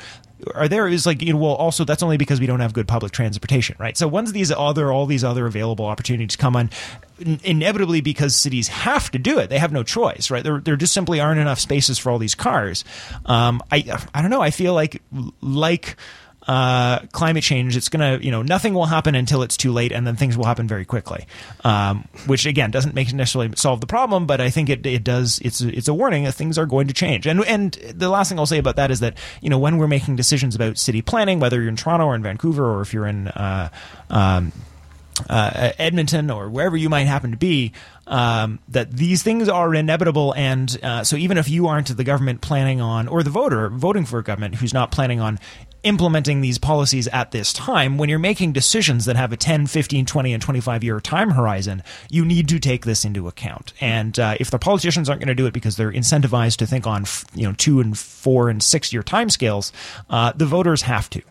[0.54, 2.88] are there is like you know, well also that's only because we don't have good
[2.88, 6.70] public transportation right so once these other all these other available opportunities come on
[7.18, 10.76] in- inevitably because cities have to do it they have no choice right there, there
[10.76, 12.84] just simply aren't enough spaces for all these cars
[13.26, 15.00] um, I I don't know I feel like
[15.40, 15.96] like
[16.50, 20.06] uh, climate change, it's gonna, you know, nothing will happen until it's too late, and
[20.06, 21.26] then things will happen very quickly.
[21.64, 25.38] Um, which again doesn't make necessarily solve the problem, but I think it, it does.
[25.44, 27.26] It's it's a warning that things are going to change.
[27.26, 29.86] And and the last thing I'll say about that is that you know when we're
[29.86, 33.06] making decisions about city planning, whether you're in Toronto or in Vancouver or if you're
[33.06, 33.68] in uh,
[34.08, 34.52] um,
[35.28, 37.72] uh, Edmonton or wherever you might happen to be,
[38.06, 40.34] um, that these things are inevitable.
[40.34, 44.04] And uh, so even if you aren't the government planning on, or the voter voting
[44.04, 45.38] for a government who's not planning on
[45.82, 50.06] implementing these policies at this time, when you're making decisions that have a 10, 15,
[50.06, 53.72] 20, and 25 year time horizon, you need to take this into account.
[53.80, 56.86] And uh, if the politicians aren't going to do it because they're incentivized to think
[56.86, 57.04] on,
[57.34, 59.72] you know, two and four and six year timescales,
[60.10, 61.22] uh, the voters have to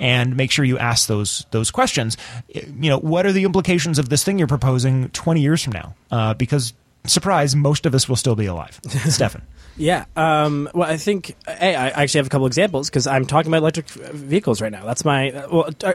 [0.00, 2.16] and make sure you ask those those questions.
[2.48, 5.94] You know, what are the implications of this thing you're proposing 20 years from now?
[6.10, 6.74] Uh, because
[7.06, 8.80] surprise, most of us will still be alive.
[9.08, 9.42] Stefan.
[9.76, 10.06] Yeah.
[10.16, 13.58] Um, well, I think hey, I actually have a couple examples because I'm talking about
[13.58, 14.84] electric vehicles right now.
[14.84, 15.94] That's my well, uh,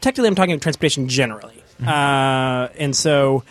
[0.00, 3.44] technically I'm talking transportation generally, uh, and so.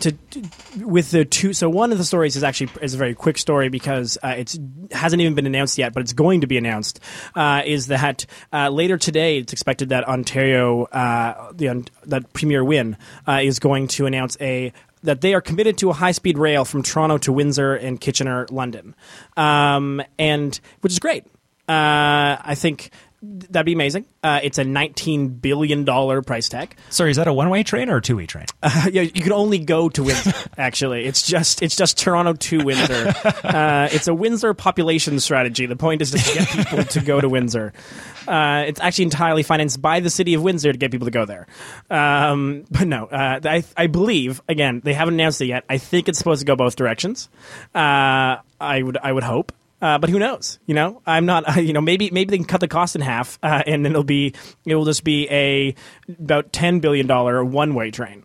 [0.00, 0.42] To, to-
[0.84, 3.68] with the two, so one of the stories is actually is a very quick story
[3.68, 4.58] because uh, it's
[4.90, 7.00] hasn't even been announced yet, but it's going to be announced.
[7.34, 9.38] Uh, is that uh, later today?
[9.38, 14.72] It's expected that Ontario, uh, the that Premier Wynne uh, is going to announce a
[15.04, 18.46] that they are committed to a high speed rail from Toronto to Windsor and Kitchener,
[18.50, 18.94] London,
[19.36, 21.24] um, and which is great.
[21.66, 22.90] Uh, I think
[23.50, 24.06] that'd be amazing.
[24.22, 26.76] Uh, it's a nineteen billion dollar price tag.
[26.90, 28.46] Sorry, is that a one way train or a two way train?
[28.90, 30.32] yeah, you can only go to Windsor.
[30.58, 33.12] Actually, it's just it's just Toronto to Windsor.
[33.44, 35.66] Uh, it's a Windsor population strategy.
[35.66, 37.72] The point is to get people to go to Windsor.
[38.26, 41.24] Uh, it's actually entirely financed by the city of Windsor to get people to go
[41.24, 41.46] there.
[41.90, 45.64] Um, but no, uh, I, I believe again they haven't announced it yet.
[45.68, 47.28] I think it's supposed to go both directions.
[47.74, 49.52] Uh, I would I would hope.
[49.84, 50.58] Uh, but who knows?
[50.64, 51.44] You know, I'm not.
[51.64, 54.02] You know, maybe maybe they can cut the cost in half, uh, and then it'll
[54.02, 54.32] be
[54.64, 55.74] it will just be a
[56.08, 58.24] about ten billion dollar one way train.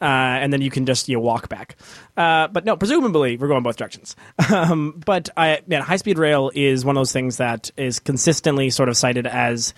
[0.00, 1.76] uh, and then you can just you know, walk back.
[2.16, 4.14] Uh, but no, presumably we're going both directions.
[4.54, 8.70] Um, but I, man, high speed rail is one of those things that is consistently
[8.70, 9.74] sort of cited as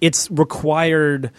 [0.00, 1.30] it's required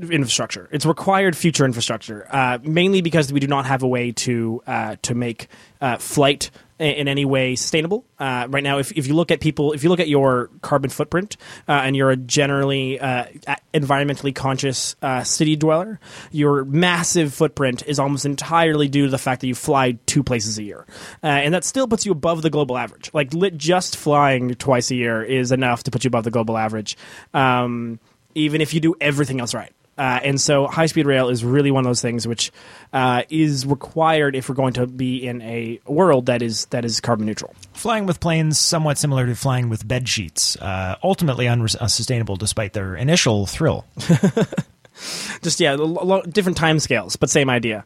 [0.00, 0.68] infrastructure.
[0.72, 4.96] It's required future infrastructure, uh, mainly because we do not have a way to uh,
[5.02, 5.48] to make
[5.80, 8.04] uh, flight in any way sustainable.
[8.18, 10.90] Uh, right now, if, if you look at people, if you look at your carbon
[10.90, 11.36] footprint
[11.68, 13.26] uh, and you're a generally uh,
[13.72, 16.00] environmentally conscious uh, city dweller,
[16.32, 20.58] your massive footprint is almost entirely due to the fact that you fly two places
[20.58, 20.84] a year.
[21.22, 23.10] Uh, and that still puts you above the global average.
[23.14, 26.96] Like, just flying twice a year is enough to put you above the global average,
[27.32, 28.00] um,
[28.34, 29.72] even if you do everything else right.
[29.96, 32.50] Uh, and so high speed rail is really one of those things which
[32.92, 37.00] uh, is required if we're going to be in a world that is that is
[37.00, 37.54] carbon neutral.
[37.74, 42.96] Flying with planes, somewhat similar to flying with bed sheets, uh, ultimately unsustainable despite their
[42.96, 43.84] initial thrill.
[45.42, 47.84] Just yeah, lo- different time scales, but same idea.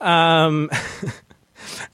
[0.00, 0.70] Um,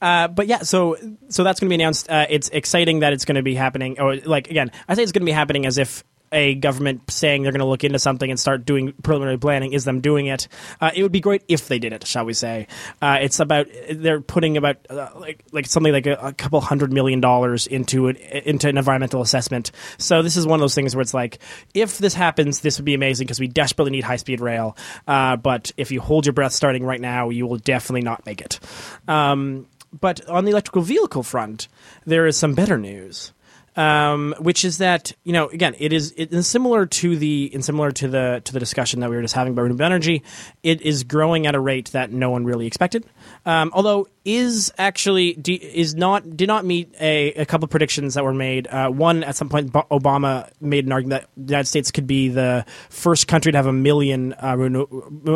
[0.00, 0.96] Uh, but yeah, so
[1.28, 2.08] so that's going to be announced.
[2.08, 4.00] Uh, it's exciting that it's going to be happening.
[4.00, 7.42] Or like again, I say it's going to be happening as if a government saying
[7.42, 10.48] they're going to look into something and start doing preliminary planning is them doing it.
[10.80, 12.66] Uh, it would be great if they did it, shall we say?
[13.00, 16.92] Uh, it's about they're putting about uh, like like something like a, a, couple hundred
[16.92, 19.70] million dollars into it into an environmental assessment.
[19.98, 21.38] So this is one of those things where it's like,
[21.74, 24.76] if this happens, this would be amazing because we desperately need high speed rail.
[25.06, 28.40] Uh, but if you hold your breath starting right now, you will definitely not make
[28.40, 28.60] it.
[29.08, 29.66] Um,
[30.00, 31.68] but on the electrical vehicle front,
[32.04, 33.32] there is some better news
[33.76, 37.62] um, which is that you know again it is it is similar to the in
[37.62, 40.22] similar to the to the discussion that we were just having about renewable energy.
[40.62, 43.04] It is growing at a rate that no one really expected.
[43.44, 48.24] Um, although is actually is not did not meet a, a couple of predictions that
[48.24, 48.66] were made.
[48.66, 52.28] Uh, one at some point Obama made an argument that the United States could be
[52.28, 54.56] the first country to have a million uh,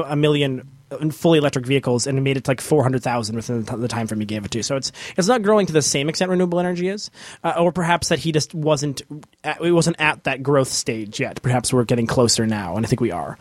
[0.07, 0.69] a million
[1.11, 4.27] fully electric vehicles and it made it to like 400,000 within the time frame he
[4.27, 4.63] gave it to.
[4.63, 7.11] So it's it's not growing to the same extent renewable energy is,
[7.45, 9.03] uh, or perhaps that he just wasn't
[9.45, 11.43] at, it wasn't at that growth stage yet.
[11.43, 13.39] Perhaps we're getting closer now, and I think we are.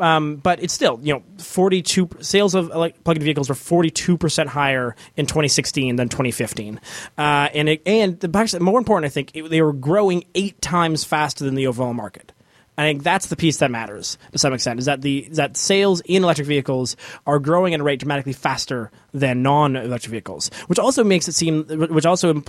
[0.00, 4.48] Um, but it's still, you know, 42 sales of like, plug-in vehicles were 42 percent
[4.48, 6.80] higher in 2016 than 2015,
[7.16, 11.02] uh, and it, and the more important, I think, it, they were growing eight times
[11.04, 12.32] faster than the overall market.
[12.78, 14.78] I think that's the piece that matters to some extent.
[14.78, 18.92] Is that the that sales in electric vehicles are growing at a rate dramatically faster
[19.12, 22.40] than non-electric vehicles, which also makes it seem, which also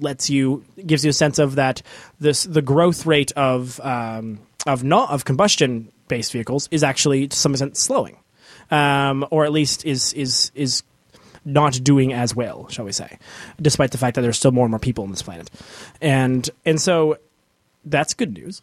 [0.00, 1.80] lets you gives you a sense of that
[2.20, 7.36] this the growth rate of um, of not of combustion based vehicles is actually to
[7.36, 8.18] some extent slowing,
[8.70, 10.82] um, or at least is is is
[11.46, 13.18] not doing as well, shall we say,
[13.62, 15.48] despite the fact that there's still more and more people on this planet,
[16.02, 17.16] and and so
[17.86, 18.60] that's good news.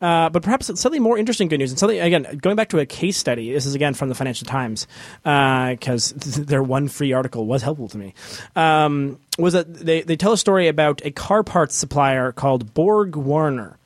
[0.00, 2.86] Uh, but perhaps something more interesting good news and something again going back to a
[2.86, 3.52] case study.
[3.52, 4.86] This is again from the Financial Times
[5.22, 8.14] because uh, th- their one free article was helpful to me.
[8.54, 13.16] Um, was that they they tell a story about a car parts supplier called Borg
[13.16, 13.78] Warner.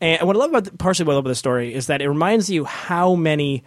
[0.00, 2.08] And what I love about partially what I love about the story is that it
[2.08, 3.62] reminds you how many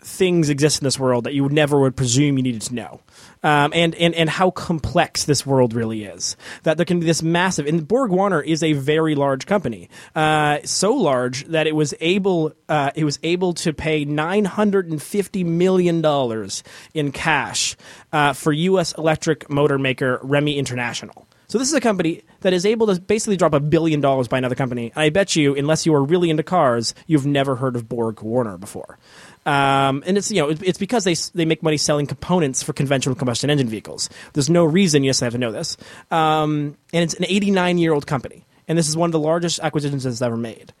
[0.00, 3.00] things exist in this world that you never would presume you needed to know.
[3.42, 6.36] Um, and, and, and how complex this world really is.
[6.64, 10.58] That there can be this massive, and Borg Warner is a very large company, uh,
[10.64, 15.00] so large that it was able uh, it was able to pay nine hundred and
[15.00, 17.76] fifty million dollars in cash
[18.12, 18.92] uh, for U.S.
[18.98, 21.28] electric motor maker Remy International.
[21.48, 24.38] So this is a company that is able to basically drop a billion dollars by
[24.38, 24.92] another company.
[24.96, 28.58] I bet you, unless you are really into cars, you've never heard of Borg Warner
[28.58, 28.98] before.
[29.46, 33.14] Um, and it's you know it's because they they make money selling components for conventional
[33.14, 34.10] combustion engine vehicles.
[34.32, 35.76] There's no reason you necessarily have to know this.
[36.10, 39.60] Um, and it's an 89 year old company, and this is one of the largest
[39.60, 40.72] acquisitions it's ever made.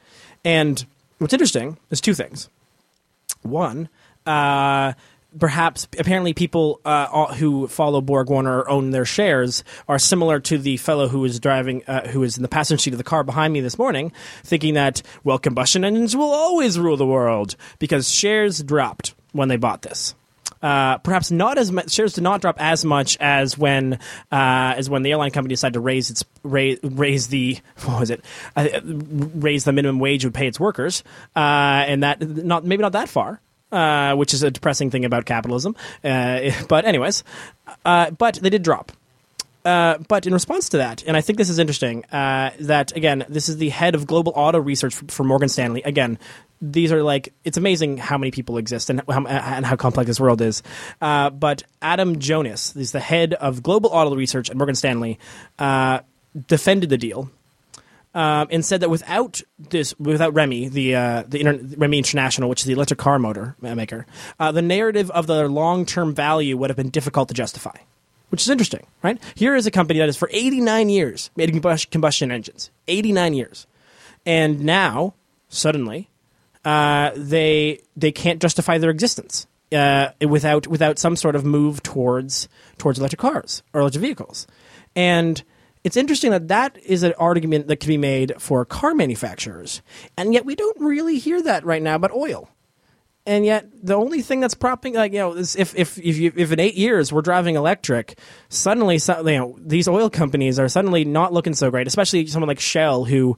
[0.44, 0.84] And
[1.18, 2.48] what's interesting is two things.
[3.42, 3.88] One,
[4.26, 4.94] uh,
[5.38, 10.58] perhaps apparently people uh, who follow Borg Warner or own their shares are similar to
[10.58, 13.24] the fellow who is driving, uh, who is in the passenger seat of the car
[13.24, 18.10] behind me this morning, thinking that well, combustion engines will always rule the world because
[18.10, 20.14] shares dropped when they bought this.
[20.62, 23.94] Uh, perhaps not as much shares did not drop as much as when
[24.32, 28.10] uh, as when the airline company decided to raise its raise, raise the what was
[28.10, 28.24] it
[28.56, 31.04] uh, raise the minimum wage would pay its workers
[31.36, 31.38] uh,
[31.86, 33.40] and that not maybe not that far
[33.76, 35.76] uh, which is a depressing thing about capitalism.
[36.02, 37.22] Uh, but anyways,
[37.84, 38.92] uh, but they did drop.
[39.64, 43.26] Uh, but in response to that, and I think this is interesting, uh, that again,
[43.28, 45.82] this is the head of global auto research for, Morgan Stanley.
[45.82, 46.20] Again,
[46.62, 50.20] these are like it's amazing how many people exist and how, and how complex this
[50.20, 50.62] world is.
[51.00, 55.18] Uh, but Adam Jonas, is the head of global auto research at Morgan Stanley,
[56.46, 57.30] defended the deal
[58.16, 62.60] um, and said that without this, without Remy, the uh, the Inter- Remy International, which
[62.60, 64.06] is the electric car motor maker,
[64.40, 67.76] uh, the narrative of the long term value would have been difficult to justify.
[68.30, 69.22] Which is interesting, right?
[69.34, 71.52] Here is a company that has for 89 years made
[71.90, 72.70] combustion engines.
[72.88, 73.66] 89 years.
[74.24, 75.14] And now,
[75.48, 76.08] suddenly,
[76.64, 82.48] uh, they they can't justify their existence uh, without without some sort of move towards
[82.78, 84.46] towards electric cars or electric vehicles.
[84.96, 85.42] And
[85.86, 89.82] it's interesting that that is an argument that can be made for car manufacturers,
[90.16, 92.50] and yet we don't really hear that right now about oil.
[93.24, 96.32] And yet, the only thing that's propping, like you know, is if if if, you,
[96.34, 98.18] if in eight years we're driving electric,
[98.48, 101.86] suddenly, you know, these oil companies are suddenly not looking so great.
[101.86, 103.36] Especially someone like Shell, who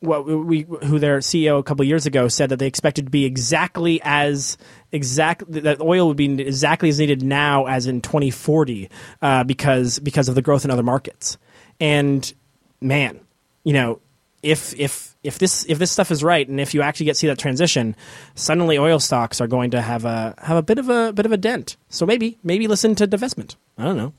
[0.00, 3.24] what we who their CEO a couple years ago said that they expected to be
[3.24, 4.58] exactly as
[4.92, 8.90] exactly that oil would be exactly as needed now as in 2040
[9.22, 11.38] uh, because because of the growth in other markets.
[11.80, 12.32] And
[12.80, 13.20] man,
[13.64, 14.00] you know,
[14.42, 17.26] if if if this if this stuff is right, and if you actually get see
[17.28, 17.96] that transition,
[18.34, 21.32] suddenly oil stocks are going to have a have a bit of a bit of
[21.32, 21.76] a dent.
[21.88, 23.56] So maybe maybe listen to divestment.
[23.78, 24.12] I don't know.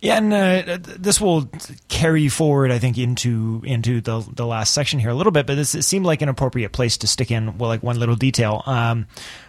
[0.00, 1.48] Yeah, and uh, this will
[1.88, 5.46] carry forward, I think, into into the the last section here a little bit.
[5.46, 8.14] But this it seemed like an appropriate place to stick in, well, like one little
[8.14, 9.06] detail, um,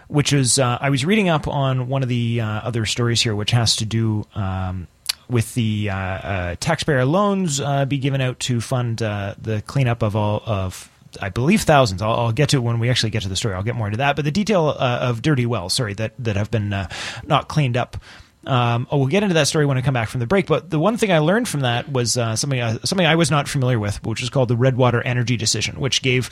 [0.08, 3.34] which is uh, I was reading up on one of the uh, other stories here,
[3.34, 4.24] which has to do.
[4.34, 4.88] Um,
[5.28, 10.16] with the uh, uh, taxpayer loans uh, be given out to fund the cleanup of
[10.16, 12.02] all of I believe thousands.
[12.02, 13.54] I'll, I'll, get to it when we actually get to the story.
[13.54, 14.16] I'll get more into that.
[14.16, 16.88] But the detail uh, of dirty wells, sorry, that that have been uh,
[17.24, 17.96] not cleaned up
[18.44, 20.46] um, oh, we'll get into that story when I come back from the break.
[20.46, 23.28] But the one thing I learned from that was uh, something uh, something I was
[23.28, 26.30] not familiar with, which is called the Redwater Energy Decision, which gave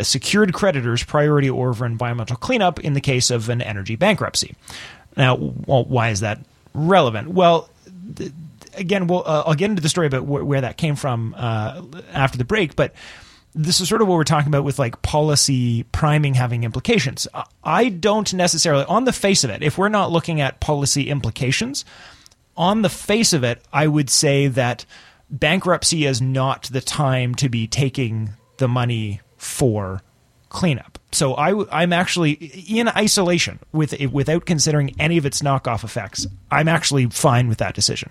[0.00, 4.54] secured creditors priority over environmental cleanup in the case of an energy bankruptcy.
[5.18, 6.40] Now, well, why is that
[6.72, 7.28] relevant?
[7.28, 7.68] Well.
[8.74, 11.82] Again, we'll, uh, I'll get into the story about wh- where that came from uh,
[12.12, 12.94] after the break, but
[13.54, 17.26] this is sort of what we're talking about with like policy priming having implications.
[17.64, 21.84] I don't necessarily, on the face of it, if we're not looking at policy implications,
[22.56, 24.84] on the face of it, I would say that
[25.30, 30.02] bankruptcy is not the time to be taking the money for
[30.48, 30.98] cleanup.
[31.12, 36.26] So I, am actually in isolation with without considering any of its knockoff effects.
[36.50, 38.10] I'm actually fine with that decision.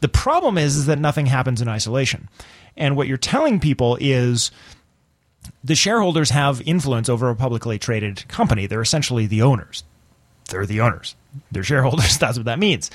[0.00, 2.28] The problem is, is that nothing happens in isolation.
[2.76, 4.50] And what you're telling people is
[5.62, 8.66] the shareholders have influence over a publicly traded company.
[8.66, 9.84] They're essentially the owners.
[10.50, 11.14] They're the owners.
[11.52, 12.18] They're shareholders.
[12.20, 12.90] That's what that means.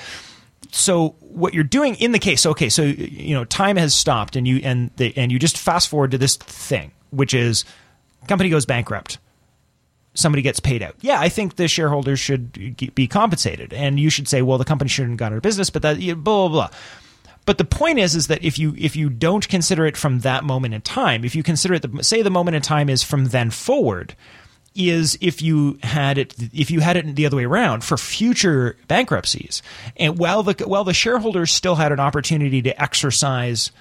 [0.72, 4.48] So what you're doing in the case, okay, so you know, time has stopped, and
[4.48, 7.64] you and the, and you just fast forward to this thing, which is
[8.28, 9.18] company goes bankrupt.
[10.14, 10.96] Somebody gets paid out.
[11.02, 12.52] Yeah, I think the shareholders should
[12.96, 15.70] be compensated, and you should say, well, the company shouldn't have gone out of business,
[15.70, 16.70] but that blah blah blah.
[17.46, 20.44] But the point is, is that if you if you don't consider it from that
[20.44, 23.26] moment in time, if you consider it, the, say the moment in time is from
[23.26, 24.16] then forward,
[24.76, 28.76] is if you had it if you had it the other way around for future
[28.88, 29.64] bankruptcies,
[29.96, 33.72] and while the while the shareholders still had an opportunity to exercise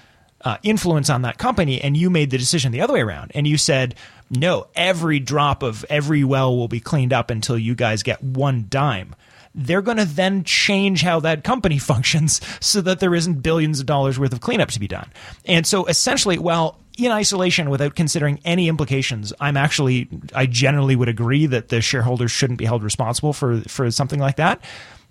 [0.41, 3.47] uh, influence on that company, and you made the decision the other way around, and
[3.47, 3.95] you said
[4.29, 8.65] no, every drop of every well will be cleaned up until you guys get one
[8.69, 9.15] dime
[9.57, 13.85] they're going to then change how that company functions so that there isn't billions of
[13.85, 15.09] dollars worth of cleanup to be done.
[15.45, 21.09] And so essentially, well, in isolation without considering any implications, I'm actually I generally would
[21.09, 24.61] agree that the shareholders shouldn't be held responsible for for something like that.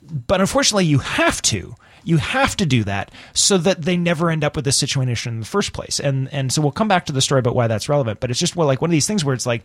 [0.02, 1.74] But unfortunately, you have to.
[2.06, 5.40] You have to do that so that they never end up with this situation in
[5.40, 6.00] the first place.
[6.00, 8.20] And and so we'll come back to the story about why that's relevant.
[8.20, 9.64] But it's just well like one of these things where it's like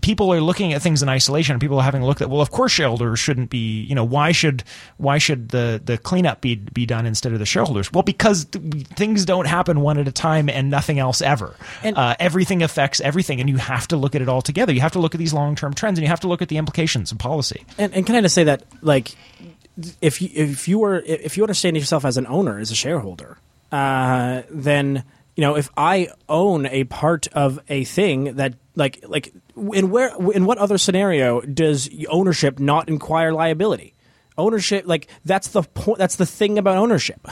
[0.00, 2.40] people are looking at things in isolation and people are having a look at well
[2.40, 4.62] of course shareholders shouldn't be you know why should
[4.96, 8.86] why should the the cleanup be be done instead of the shareholders well because th-
[8.88, 13.00] things don't happen one at a time and nothing else ever and uh, everything affects
[13.00, 15.18] everything and you have to look at it all together you have to look at
[15.18, 18.06] these long-term trends and you have to look at the implications of policy and, and
[18.06, 19.14] can i just say that like
[20.00, 23.38] if you if you were if you understand yourself as an owner as a shareholder
[23.72, 25.04] uh, then
[25.36, 29.32] you know if i own a part of a thing that like like
[29.74, 33.94] in where in what other scenario does ownership not inquire liability?
[34.38, 37.20] Ownership like that's the point that's the thing about ownership.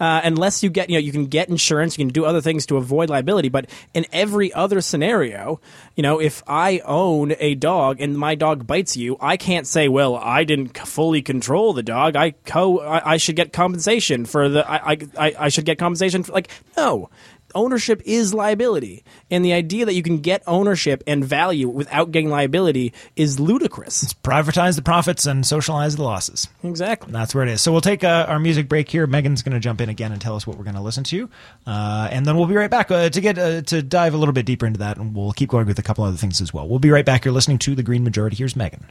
[0.00, 2.66] Uh, unless you get you know you can get insurance you can do other things
[2.66, 5.60] to avoid liability but in every other scenario
[5.96, 9.88] you know if i own a dog and my dog bites you i can't say
[9.88, 12.14] well i didn't fully control the dog.
[12.16, 16.22] I co i, I should get compensation for the I, I i should get compensation
[16.22, 17.10] for like no
[17.54, 22.28] ownership is liability, and the idea that you can get ownership and value without getting
[22.28, 24.12] liability is ludicrous.
[24.14, 26.48] Privatize the profits and socialize the losses.
[26.62, 27.12] Exactly.
[27.12, 27.60] That's where it is.
[27.60, 29.06] So we'll take uh, our music break here.
[29.06, 31.28] Megan's going to jump in again and tell us what we're going to listen to,
[31.66, 34.34] uh, and then we'll be right back uh, to get uh, to dive a little
[34.34, 36.68] bit deeper into that, and we'll keep going with a couple other things as well.
[36.68, 37.24] We'll be right back.
[37.24, 38.36] You're listening to the Green Majority.
[38.36, 38.86] Here's Megan.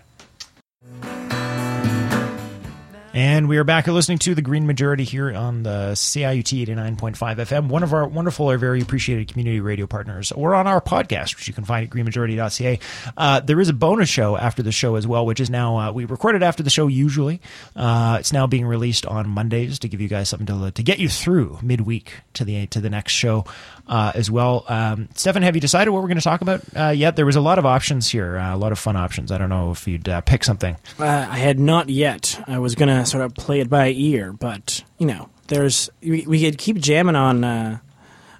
[3.18, 3.88] And we are back.
[3.88, 8.08] You're listening to the Green Majority here on the CIUT 89.5 FM, one of our
[8.08, 11.84] wonderful or very appreciated community radio partners, or on our podcast, which you can find
[11.84, 12.80] at greenmajority.ca.
[13.18, 15.92] Uh, there is a bonus show after the show as well, which is now, uh,
[15.92, 17.42] we recorded after the show usually.
[17.76, 21.00] Uh, it's now being released on Mondays to give you guys something to, to get
[21.00, 23.46] you through midweek to the, to the next show
[23.88, 24.64] uh, as well.
[24.68, 27.16] Um, Stefan, have you decided what we're going to talk about uh, yet?
[27.16, 29.32] There was a lot of options here, uh, a lot of fun options.
[29.32, 30.76] I don't know if you'd uh, pick something.
[31.00, 32.40] Uh, I had not yet.
[32.48, 36.42] I was gonna sort of play it by ear, but you know, there's we, we
[36.42, 37.44] could keep jamming on.
[37.44, 37.80] Uh,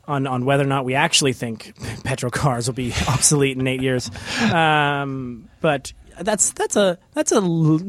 [0.10, 1.74] on, on whether or not we actually think
[2.06, 4.10] petrol cars will be obsolete in eight years,
[4.54, 5.92] um, but
[6.22, 7.38] that's that's a that's a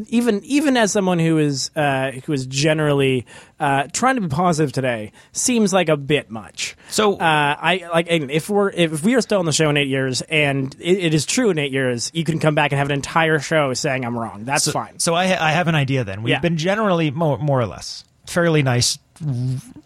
[0.08, 3.26] even even as someone who is uh, who is generally
[3.60, 6.76] uh, trying to be positive today seems like a bit much.
[6.90, 9.88] So- uh, I like if we're if we are still on the show in eight
[9.88, 12.88] years and it, it is true in eight years, you can come back and have
[12.88, 14.44] an entire show saying I'm wrong.
[14.44, 14.98] That's so, fine.
[14.98, 16.22] So I, I have an idea then.
[16.22, 16.40] We've Yeah.
[16.40, 18.98] been generally more, more or less fairly nice,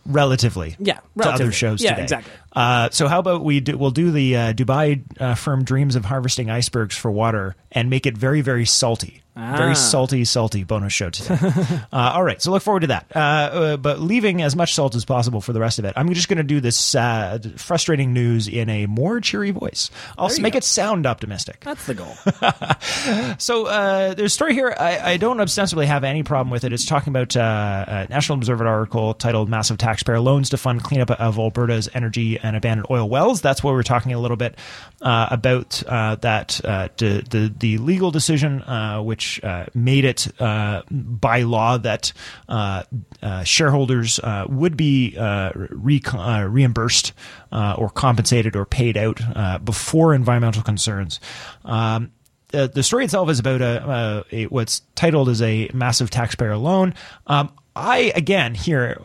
[0.07, 0.77] relatively.
[0.79, 2.03] Yeah, To other shows Yeah, today.
[2.03, 2.33] exactly.
[2.55, 6.05] Uh, so how about we do, we'll do the uh, Dubai uh, firm dreams of
[6.05, 9.22] harvesting icebergs for water and make it very very salty.
[9.35, 9.57] Ah.
[9.57, 11.39] Very salty, salty bonus show today.
[11.93, 13.07] uh, all right, so look forward to that.
[13.15, 15.95] Uh, uh, but leaving as much salt as possible for the rest of it.
[15.97, 19.91] I'm just going to do this sad, frustrating news in a more cheery voice.
[20.19, 20.59] I'll make go.
[20.59, 21.61] it sound optimistic.
[21.61, 22.15] That's the goal.
[23.39, 24.75] So uh, there's a story here.
[24.79, 26.73] I, I don't ostensibly have any problem with it.
[26.73, 31.11] It's talking about uh, a National Observer article titled "Massive Taxpayer Loans to Fund Cleanup
[31.11, 34.57] of Alberta's Energy and Abandoned Oil Wells." That's where we're talking a little bit
[35.01, 40.27] uh, about uh, that uh, the, the the legal decision uh, which uh, made it
[40.41, 42.13] uh, by law that
[42.49, 42.83] uh,
[43.23, 44.19] uh, shareholders
[44.49, 46.03] would be re-
[46.49, 47.13] reimbursed
[47.53, 49.21] or compensated or paid out
[49.65, 51.21] before environmental concerns.
[51.65, 52.11] Um,
[52.49, 56.95] the story itself is about a, a what's titled as a massive taxpayer loan.
[57.29, 58.99] Um, I again here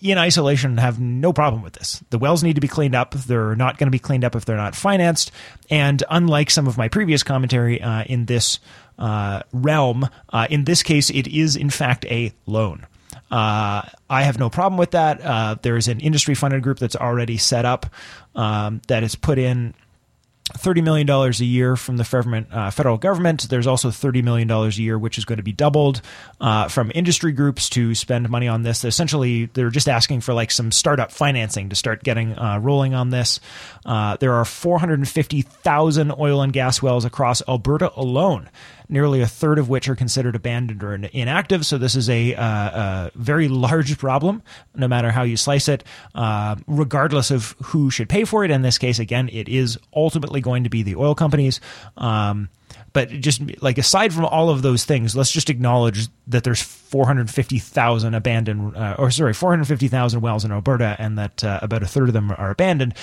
[0.00, 2.02] in isolation have no problem with this.
[2.10, 3.14] The wells need to be cleaned up.
[3.14, 5.32] They're not going to be cleaned up if they're not financed.
[5.70, 8.60] And unlike some of my previous commentary uh, in this
[8.98, 12.86] uh, realm, uh, in this case, it is in fact a loan.
[13.30, 15.20] Uh, I have no problem with that.
[15.20, 17.86] Uh, there is an industry funded group that's already set up
[18.34, 19.74] um, that has put in
[20.56, 23.48] thirty million dollars a year from the federal uh, federal government.
[23.50, 26.00] There's also thirty million dollars a year, which is going to be doubled
[26.40, 28.82] uh, from industry groups to spend money on this.
[28.82, 33.10] Essentially, they're just asking for like some startup financing to start getting uh, rolling on
[33.10, 33.40] this.
[33.84, 38.48] Uh, there are four hundred and fifty thousand oil and gas wells across Alberta alone.
[38.88, 41.66] Nearly a third of which are considered abandoned or inactive.
[41.66, 44.42] So this is a, uh, a very large problem,
[44.74, 45.84] no matter how you slice it,
[46.14, 48.50] uh, regardless of who should pay for it.
[48.50, 51.60] In this case, again, it is ultimately going to be the oil companies.
[51.96, 52.48] Um,
[52.98, 58.12] but just like aside from all of those things, let's just acknowledge that there's 450,000
[58.12, 62.12] abandoned, uh, or sorry, 450,000 wells in Alberta, and that uh, about a third of
[62.12, 62.94] them are abandoned.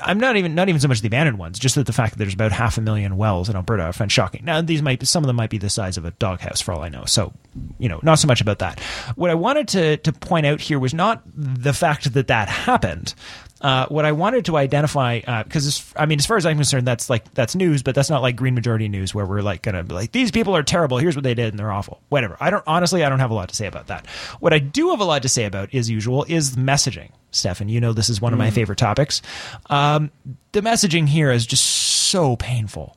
[0.00, 2.18] I'm not even not even so much the abandoned ones, just that the fact that
[2.20, 4.44] there's about half a million wells in Alberta I find shocking.
[4.44, 6.82] Now these might some of them might be the size of a doghouse for all
[6.82, 7.04] I know.
[7.04, 7.32] So
[7.80, 8.78] you know, not so much about that.
[9.16, 13.12] What I wanted to to point out here was not the fact that that happened.
[13.60, 17.08] Uh, what I wanted to identify, because I mean, as far as I'm concerned, that's
[17.08, 19.94] like that's news, but that's not like Green Majority news where we're like gonna be
[19.94, 20.98] like these people are terrible.
[20.98, 22.02] Here's what they did, and they're awful.
[22.10, 22.36] Whatever.
[22.38, 24.06] I don't honestly, I don't have a lot to say about that.
[24.40, 27.10] What I do have a lot to say about, as usual, is messaging.
[27.30, 29.22] Stefan, you know this is one of my favorite topics.
[29.70, 30.10] Um,
[30.52, 32.96] the messaging here is just so painful.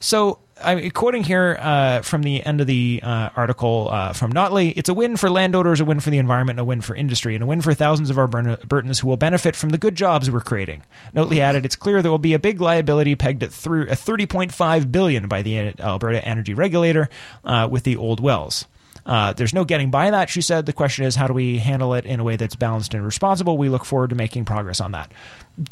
[0.00, 4.72] So I'm quoting here uh, from the end of the uh, article uh, from Notley.
[4.76, 7.42] It's a win for landowners, a win for the environment, a win for industry, and
[7.42, 10.82] a win for thousands of Albertans who will benefit from the good jobs we're creating.
[11.14, 14.92] Notley added, "It's clear there will be a big liability pegged at through a 30.5
[14.92, 17.08] billion by the Alberta Energy Regulator
[17.44, 18.66] uh, with the old wells."
[19.04, 20.66] Uh, there's no getting by that, she said.
[20.66, 23.58] The question is, how do we handle it in a way that's balanced and responsible?
[23.58, 25.10] We look forward to making progress on that.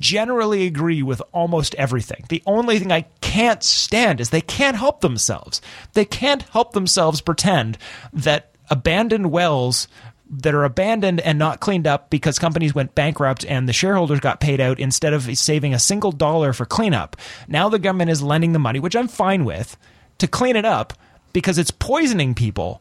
[0.00, 2.24] Generally agree with almost everything.
[2.28, 5.62] The only thing I can't stand is they can't help themselves.
[5.92, 7.78] They can't help themselves pretend
[8.12, 9.86] that abandoned wells
[10.30, 14.40] that are abandoned and not cleaned up because companies went bankrupt and the shareholders got
[14.40, 17.16] paid out instead of saving a single dollar for cleanup.
[17.48, 19.76] Now the government is lending the money, which I'm fine with,
[20.18, 20.92] to clean it up
[21.32, 22.80] because it's poisoning people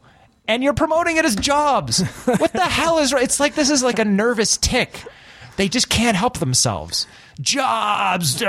[0.50, 2.02] and you're promoting it as jobs.
[2.24, 3.22] what the hell is right?
[3.22, 5.04] It's like this is like a nervous tic.
[5.56, 7.06] They just can't help themselves.
[7.40, 8.42] Jobs.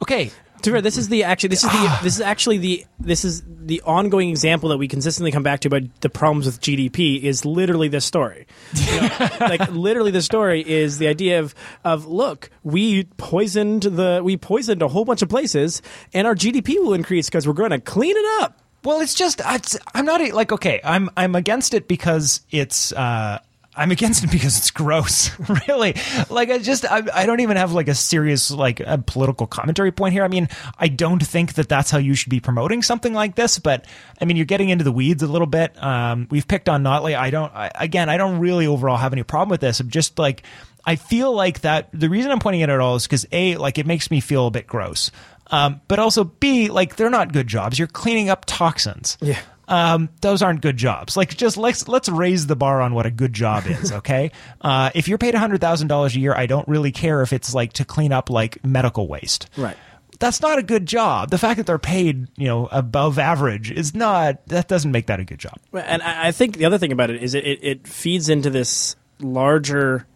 [0.00, 0.30] Okay,
[0.62, 2.00] To be fair, this is the actually this is the ah.
[2.04, 5.68] this is actually the this is the ongoing example that we consistently come back to
[5.68, 8.46] about the problems with GDP is literally this story.
[8.74, 11.52] You know, like literally the story is the idea of
[11.84, 15.82] of look, we poisoned the we poisoned a whole bunch of places
[16.14, 18.62] and our GDP will increase because we're going to clean it up.
[18.86, 20.80] Well, it's just it's, I'm not like okay.
[20.84, 22.92] I'm I'm against it because it's.
[22.92, 23.40] Uh,
[23.78, 25.38] I'm against it because it's gross.
[25.68, 25.96] really,
[26.30, 29.90] like I just I, I don't even have like a serious like a political commentary
[29.90, 30.22] point here.
[30.22, 33.58] I mean, I don't think that that's how you should be promoting something like this.
[33.58, 33.86] But
[34.20, 35.76] I mean, you're getting into the weeds a little bit.
[35.82, 37.18] Um, we've picked on Notley.
[37.18, 37.52] I don't.
[37.52, 39.80] I, again, I don't really overall have any problem with this.
[39.80, 40.44] I'm just like.
[40.88, 43.78] I feel like that the reason I'm pointing it at all is because A, like
[43.78, 45.10] it makes me feel a bit gross.
[45.50, 47.78] Um, but also B, like they're not good jobs.
[47.78, 49.16] You're cleaning up toxins.
[49.20, 49.38] Yeah.
[49.68, 51.16] Um, those aren't good jobs.
[51.16, 54.30] Like just let's let's raise the bar on what a good job is, okay?
[54.60, 57.54] uh, if you're paid hundred thousand dollars a year, I don't really care if it's
[57.54, 59.48] like to clean up like medical waste.
[59.56, 59.76] Right.
[60.18, 61.30] That's not a good job.
[61.30, 64.46] The fact that they're paid, you know, above average is not.
[64.46, 65.58] That doesn't make that a good job.
[65.72, 68.50] And I I think the other thing about it is it, it, it feeds into
[68.50, 70.06] this larger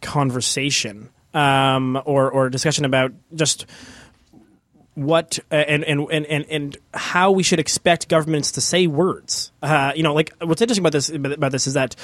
[0.00, 3.66] conversation um, or or discussion about just
[4.96, 9.52] what uh, and, and and and how we should expect governments to say words.
[9.62, 11.94] Uh, you know, like what's interesting about this about this is that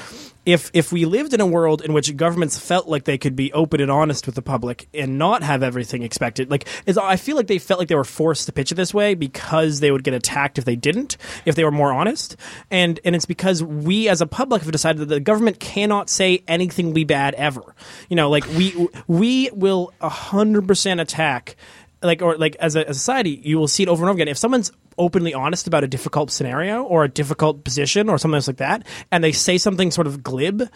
[0.45, 3.51] if if we lived in a world in which governments felt like they could be
[3.55, 6.69] open and honest with the public and not have everything expected, like
[7.01, 9.81] I feel like they felt like they were forced to pitch it this way because
[9.81, 11.17] they would get attacked if they didn't,
[11.47, 12.37] if they were more honest,
[12.71, 16.45] and and it's because we as a public have decided that the government cannot say
[16.47, 17.75] anything be bad ever.
[18.11, 21.57] You know, like we we will hundred percent attack
[22.03, 24.29] like or like as a, a society you will see it over and over again.
[24.29, 28.57] If someone's openly honest about a difficult scenario or a difficult position or something like
[28.59, 30.69] that and they say something sort of glib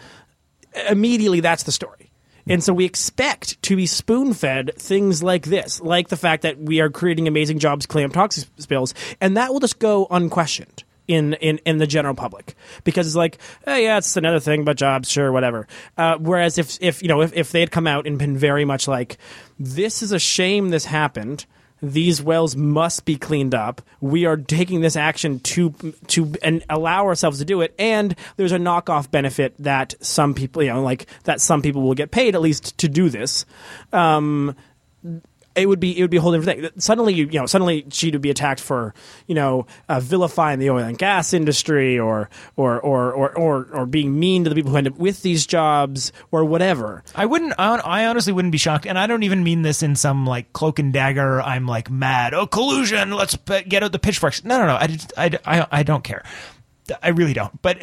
[0.89, 2.11] immediately that's the story.
[2.49, 6.57] And so we expect to be spoon fed things like this, like the fact that
[6.57, 11.33] we are creating amazing jobs, up toxic spills, and that will just go unquestioned in,
[11.35, 15.09] in, in the general public because it's like, hey, yeah, it's another thing, but jobs,
[15.09, 15.67] sure, whatever.
[15.97, 18.65] Uh, whereas if, if you know if, if they had come out and been very
[18.65, 19.17] much like,
[19.59, 21.45] this is a shame this happened.
[21.79, 23.83] These wells must be cleaned up.
[24.01, 25.69] We are taking this action to
[26.07, 27.75] to and allow ourselves to do it.
[27.77, 31.93] And there's a knockoff benefit that some people, you know, like that some people will
[31.93, 33.45] get paid at least to do this.
[33.93, 34.55] Um,
[35.57, 36.71] it would be it would be a whole different thing.
[36.79, 38.93] Suddenly, you, know, suddenly she would be attacked for
[39.25, 43.85] you know uh, vilifying the oil and gas industry or or, or or or or
[43.85, 47.03] being mean to the people who end up with these jobs or whatever.
[47.15, 47.53] I wouldn't.
[47.57, 50.79] I, honestly wouldn't be shocked, and I don't even mean this in some like cloak
[50.79, 51.41] and dagger.
[51.41, 52.33] I'm like mad.
[52.33, 53.11] Oh, collusion!
[53.11, 54.43] Let's get out the pitchforks.
[54.43, 54.75] No, no, no.
[54.75, 56.23] I just, I, I, I don't care.
[57.03, 57.61] I really don't.
[57.61, 57.77] But,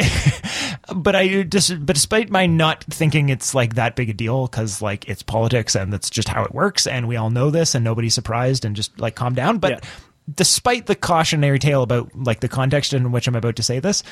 [0.95, 4.81] but I just, but despite my not thinking it's like that big a deal because
[4.83, 7.85] like it's politics and that's just how it works, and we all know this, and
[7.85, 9.59] nobody's surprised, and just like calm down.
[9.59, 9.81] But Yeah.
[10.35, 14.03] despite the cautionary tale about like the context in which I'm about to say this,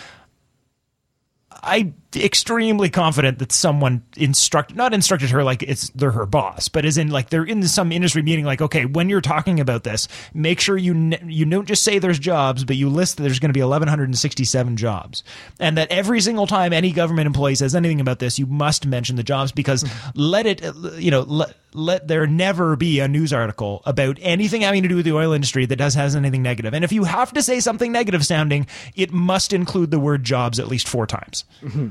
[1.63, 6.85] I'm extremely confident that someone instruct not instructed her like it's they're her boss, but
[6.85, 8.45] as in like they're in some industry meeting.
[8.45, 11.99] Like, okay, when you're talking about this, make sure you n- you don't just say
[11.99, 15.25] there's jobs, but you list that there's going to be 1,167 jobs,
[15.59, 19.17] and that every single time any government employee says anything about this, you must mention
[19.17, 20.11] the jobs because mm-hmm.
[20.15, 20.63] let it
[20.97, 24.97] you know let let there never be a news article about anything having to do
[24.97, 26.75] with the oil industry that does has anything negative.
[26.75, 30.59] And if you have to say something negative sounding, it must include the word jobs
[30.59, 31.45] at least four times.
[31.63, 31.91] Mm-hmm.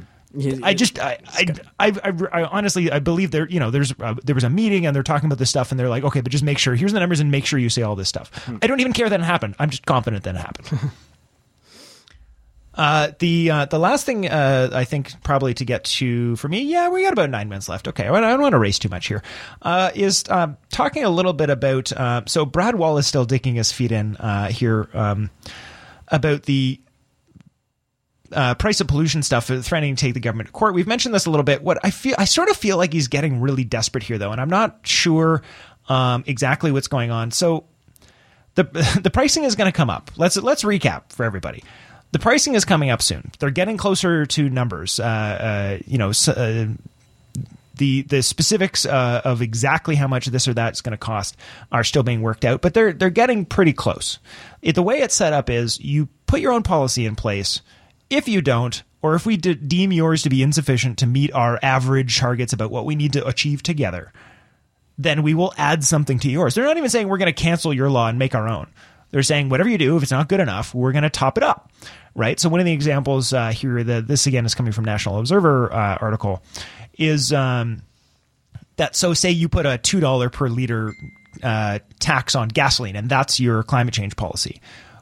[0.64, 1.46] I just, I, I,
[1.80, 4.86] I, I, I honestly, I believe there, you know, there's, uh, there was a meeting
[4.86, 6.94] and they're talking about this stuff and they're like, okay, but just make sure, here's
[6.94, 8.50] the numbers and make sure you say all this stuff.
[8.62, 9.56] I don't even care that it happened.
[9.60, 10.92] I'm just confident that it happened.
[12.74, 16.62] Uh, the uh, the last thing uh, I think probably to get to for me,
[16.62, 17.88] yeah, we got about nine minutes left.
[17.90, 19.22] Okay, I don't want to race too much here.
[19.62, 23.56] Uh, is um, talking a little bit about uh, so Brad Wall is still digging
[23.56, 25.30] his feet in uh, here um,
[26.08, 26.80] about the
[28.34, 30.74] uh, price of pollution stuff, threatening to take the government to court.
[30.74, 31.64] We've mentioned this a little bit.
[31.64, 34.42] What I feel, I sort of feel like he's getting really desperate here, though, and
[34.42, 35.42] I'm not sure
[35.90, 37.32] um, exactly what's going on.
[37.32, 37.66] So
[38.56, 38.64] the
[39.04, 40.12] the pricing is going to come up.
[40.18, 41.64] Let's let's recap for everybody.
[42.12, 43.32] The pricing is coming up soon.
[43.40, 45.00] They're getting closer to numbers.
[45.00, 46.12] Uh, uh, you know.
[46.28, 46.66] uh,
[47.82, 51.36] the the specifics uh, of exactly how much this or that is going to cost
[51.72, 54.20] are still being worked out, but they're they're getting pretty close.
[54.62, 57.62] It, the way it's set up is you put your own policy in place.
[58.12, 61.57] If you don't, or if we de- deem yours to be insufficient to meet our
[61.64, 64.12] average targets about what we need to achieve together,
[64.97, 66.53] then we will add something to yours.
[66.53, 68.68] They're not even saying we're going to cancel your law and make our own.
[69.12, 71.43] They're saying whatever you do, if it's not good enough, we're going to top it
[71.43, 71.72] up,
[72.14, 72.39] right?
[72.39, 75.72] So one of the examples uh, here, the, this again is coming from National Observer
[75.74, 76.43] uh, article,
[76.97, 77.82] is um,
[78.76, 80.93] that so say you put a two dollar per liter
[81.43, 84.62] uh, tax on gasoline, and that's your climate change policy.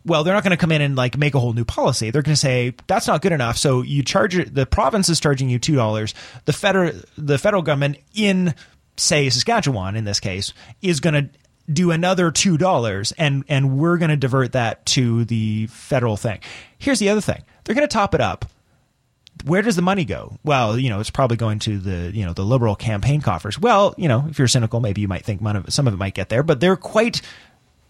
[0.09, 2.09] Well, they're not going to come in and like make a whole new policy.
[2.09, 3.57] They're going to say that's not good enough.
[3.57, 4.35] So you charge.
[4.51, 6.13] The province is charging you two dollars.
[6.45, 8.55] The federal the federal government in
[8.97, 11.29] say Saskatchewan in this case is going to
[11.71, 16.39] do another two dollars, and and we're going to divert that to the federal thing.
[16.79, 18.45] Here's the other thing: they're going to top it up
[19.45, 20.37] where does the money go?
[20.43, 23.57] Well, you know, it's probably going to the you know the liberal campaign coffers.
[23.57, 26.29] Well, you know, if you're cynical, maybe you might think some of it might get
[26.29, 27.21] there, but they're quite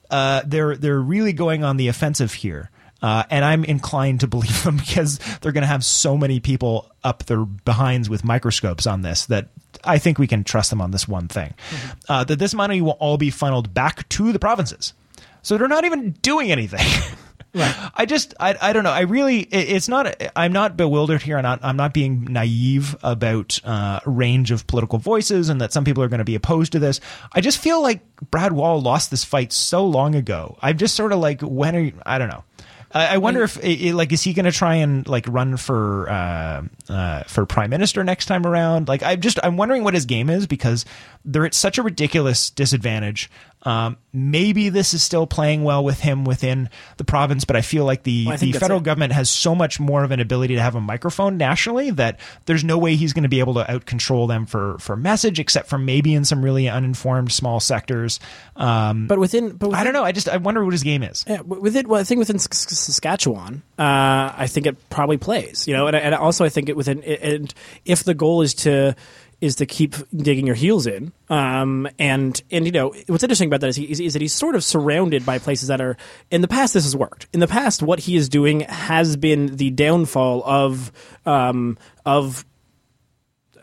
[0.09, 2.69] uh, they're they're really going on the offensive here.
[3.01, 6.91] Uh, and I'm inclined to believe them because they're going to have so many people
[7.03, 9.47] up their behinds with microscopes on this that
[9.85, 11.53] I think we can trust them on this one thing.
[11.69, 11.89] Mm-hmm.
[12.09, 14.93] Uh, that this money will all be funneled back to the provinces.
[15.41, 16.85] So they're not even doing anything.
[17.55, 18.91] I just, I, I don't know.
[18.91, 21.37] I really, it, it's not, I'm not bewildered here.
[21.37, 25.83] I'm not, I'm not being naive about uh, range of political voices and that some
[25.83, 26.99] people are going to be opposed to this.
[27.33, 30.57] I just feel like Brad Wall lost this fight so long ago.
[30.61, 32.43] I'm just sort of like, when are you, I don't know.
[32.91, 33.57] I, wonder if,
[33.93, 38.03] like, is he going to try and like run for uh, uh, for prime minister
[38.03, 38.87] next time around?
[38.87, 40.85] Like, I'm just I'm wondering what his game is because
[41.23, 43.29] they're at such a ridiculous disadvantage
[43.63, 47.83] um, maybe this is still playing well with him within the province, but I feel
[47.83, 48.83] like the, well, the federal it.
[48.83, 52.63] government has so much more of an ability to have a microphone nationally that there's
[52.63, 55.67] no way he's going to be able to out control them for, for message, except
[55.67, 58.19] for maybe in some really uninformed small sectors.
[58.55, 60.05] Um, but within, but within, I don't know.
[60.05, 61.25] I just I wonder what his game is.
[61.27, 65.67] Yeah, within, well, I think within Saskatchewan, uh, I think it probably plays.
[65.67, 67.53] You know, and, and also I think it within, and
[67.83, 68.95] if the goal is to
[69.41, 71.11] is to keep digging your heels in.
[71.29, 74.33] Um, and and you know what's interesting about that is, he, is, is that he's
[74.33, 75.97] sort of surrounded by places that are
[76.31, 76.73] in the past.
[76.73, 77.27] This has worked.
[77.33, 80.91] In the past, what he is doing has been the downfall of
[81.25, 82.45] um, of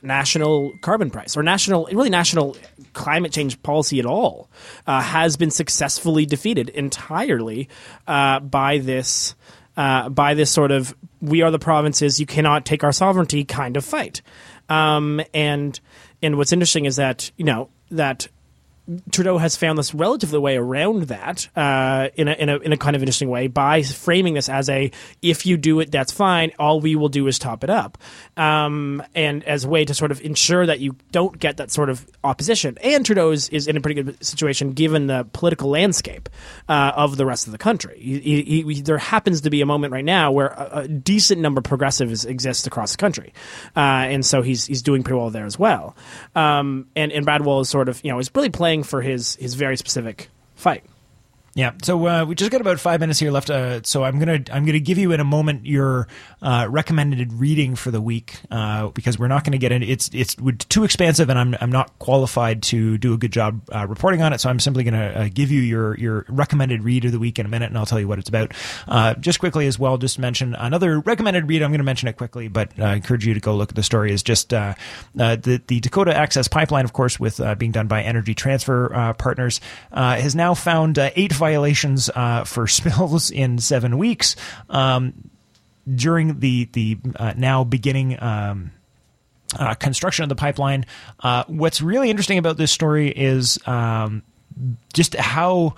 [0.03, 2.57] national carbon price or national really national
[2.93, 4.49] climate change policy at all
[4.87, 7.69] uh, has been successfully defeated entirely
[8.07, 9.35] uh, by this
[9.77, 13.77] uh, by this sort of we are the provinces you cannot take our sovereignty kind
[13.77, 14.23] of fight
[14.69, 15.79] um, and
[16.23, 18.29] and what's interesting is that you know that
[19.11, 22.77] Trudeau has found this relatively way around that uh, in, a, in, a, in a
[22.77, 26.53] kind of interesting way by framing this as a if you do it, that's fine.
[26.59, 27.99] All we will do is top it up,
[28.37, 31.91] um, and as a way to sort of ensure that you don't get that sort
[31.91, 32.79] of opposition.
[32.83, 36.29] And Trudeau is, is in a pretty good situation given the political landscape
[36.69, 37.99] uh, of the rest of the country.
[37.99, 41.41] He, he, he, there happens to be a moment right now where a, a decent
[41.41, 43.33] number of progressives exist across the country,
[43.77, 45.97] uh, and so he's he's doing pretty well there as well.
[46.35, 49.37] Um, and and Brad Wall is sort of you know is really playing for his
[49.37, 50.85] his very specific fight.
[51.57, 51.73] Yeah.
[51.83, 53.49] So uh, we just got about five minutes here left.
[53.49, 56.07] Uh, so I'm gonna I'm gonna give you in a moment your
[56.43, 60.37] uh, recommended reading for the week uh, because we're not to get into it's it's
[60.69, 64.35] too expansive and I'm I'm not qualified to do a good job uh, reporting on
[64.35, 64.43] it.
[64.43, 67.47] So I'm simply to uh, give you your your recommended read of the week in
[67.47, 68.53] a minute and I'll tell you what it's about.
[69.23, 71.63] just quickly as well, just mention another recommended read.
[71.63, 74.13] I'm to mention it quickly, but I encourage you to go look at the story.
[74.13, 74.77] Is just the
[75.15, 80.53] the Dakota Access Pipeline, of course, with being done by Energy Transfer Partners, has now
[80.53, 84.35] found eight violations uh, for spills in seven weeks
[84.69, 85.13] um,
[85.93, 88.21] during the the uh, now beginning.
[88.23, 88.73] Um,
[89.57, 90.85] uh, construction of the pipeline.
[91.21, 94.25] Uh, what's really interesting about this story is um,
[94.93, 95.77] just how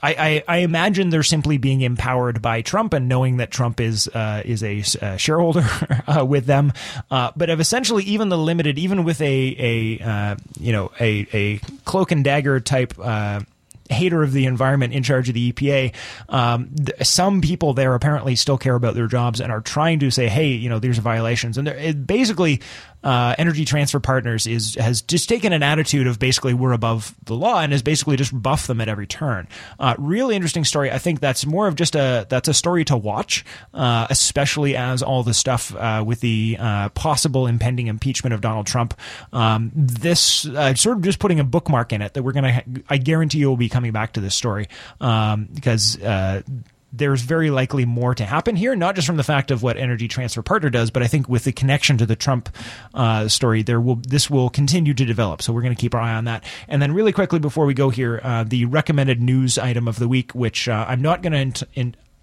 [0.00, 4.06] I, I, I, imagine they're simply being empowered by Trump and knowing that Trump is
[4.06, 5.66] uh, is a, a shareholder
[6.06, 6.72] uh, with them,
[7.10, 11.58] uh, but have essentially even the limited, even with a a you know a a
[11.84, 12.96] cloak and dagger type
[13.90, 15.94] hater of the environment in charge of the EPA,
[16.28, 20.10] um, th- some people there apparently still care about their jobs and are trying to
[20.10, 21.58] say, hey, you know, there's violations.
[21.58, 22.60] And it basically,
[23.02, 27.34] uh, Energy Transfer Partners is has just taken an attitude of basically we're above the
[27.34, 29.48] law and has basically just buffed them at every turn.
[29.78, 30.90] Uh, really interesting story.
[30.90, 33.44] I think that's more of just a that's a story to watch,
[33.74, 38.66] uh, especially as all the stuff uh, with the uh, possible impending impeachment of Donald
[38.66, 38.98] Trump.
[39.32, 42.52] Um, this uh, sort of just putting a bookmark in it that we're gonna.
[42.52, 44.68] Ha- I guarantee you will be coming back to this story
[45.00, 45.96] um, because
[46.92, 50.08] there's very likely more to happen here, not just from the fact of what Energy
[50.08, 52.48] Transfer Partner does, but I think with the connection to the Trump
[52.94, 55.42] uh, story, there will this will continue to develop.
[55.42, 56.44] So we're going to keep our eye on that.
[56.66, 60.08] And then, really quickly before we go here, uh, the recommended news item of the
[60.08, 61.66] week, which uh, I'm not going to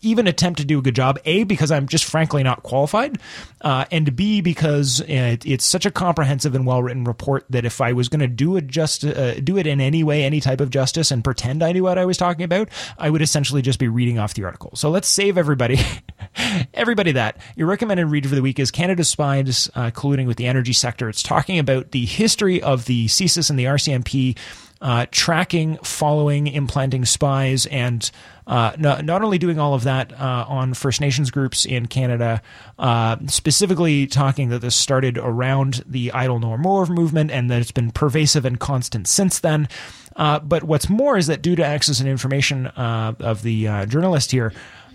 [0.05, 1.19] even attempt to do a good job.
[1.25, 3.19] A because I'm just frankly not qualified,
[3.61, 7.81] uh, and B because it, it's such a comprehensive and well written report that if
[7.81, 10.61] I was going to do it just uh, do it in any way, any type
[10.61, 13.79] of justice, and pretend I knew what I was talking about, I would essentially just
[13.79, 14.71] be reading off the article.
[14.75, 15.79] So let's save everybody
[16.73, 17.37] everybody that.
[17.55, 21.09] Your recommended read for the week is Canada's Spies uh, colluding with the energy sector.
[21.09, 24.37] It's talking about the history of the CSIS and the RCMP
[24.81, 28.11] uh, tracking, following, implanting spies, and
[28.47, 32.41] uh, not, not, only doing all of that uh, on First Nations groups in Canada,
[32.77, 37.71] uh, specifically talking that this started around the Idle No More movement and that it's
[37.71, 39.67] been pervasive and constant since then.
[40.15, 44.31] Uh, but what's more is that due to access and information uh, of the journalist
[44.31, 44.53] here,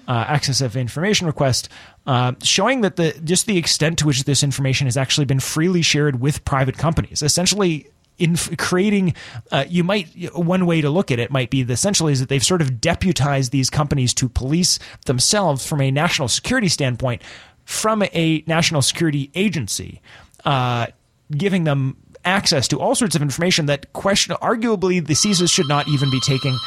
[0.09, 1.68] access of information request,
[2.07, 5.82] uh, showing that the just the extent to which this information has actually been freely
[5.82, 7.22] shared with private companies.
[7.22, 7.88] Essentially,
[8.21, 9.14] in creating,
[9.51, 12.29] uh, you might one way to look at it might be the, essentially is that
[12.29, 17.23] they've sort of deputized these companies to police themselves from a national security standpoint
[17.64, 20.01] from a national security agency,
[20.45, 20.87] uh,
[21.31, 25.87] giving them access to all sorts of information that question arguably the CSIS should not
[25.89, 26.59] even be taking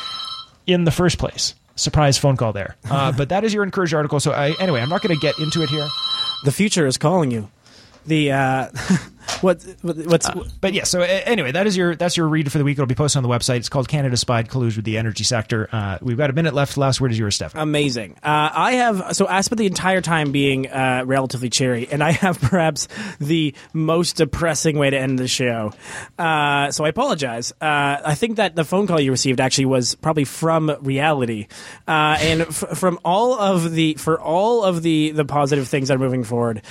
[0.65, 2.75] in the first place surprise phone call there.
[2.89, 4.19] Uh, but that is your encouraged article.
[4.19, 5.87] So I, anyway, I'm not going to get into it here.
[6.43, 7.49] The future is calling you.
[8.05, 8.69] The uh,
[9.43, 12.57] what, what's uh, but yeah so uh, anyway that is your that's your read for
[12.57, 12.75] the week.
[12.75, 13.57] It'll be posted on the website.
[13.57, 15.69] It's called canada spied colludes with the energy sector.
[15.71, 16.77] Uh, we've got a minute left.
[16.77, 17.53] Last word is yours steph.
[17.55, 18.13] Amazing.
[18.23, 22.11] Uh, i have so i spent the entire time being uh, relatively cheery and i
[22.11, 22.87] have perhaps
[23.19, 25.73] the most depressing way to end the show.
[26.17, 27.53] Uh, so i apologize.
[27.61, 31.47] I think that the phone call you received actually was probably from reality.
[31.87, 35.99] And f- from all of the for all of the the positive things that are
[35.99, 36.61] moving forward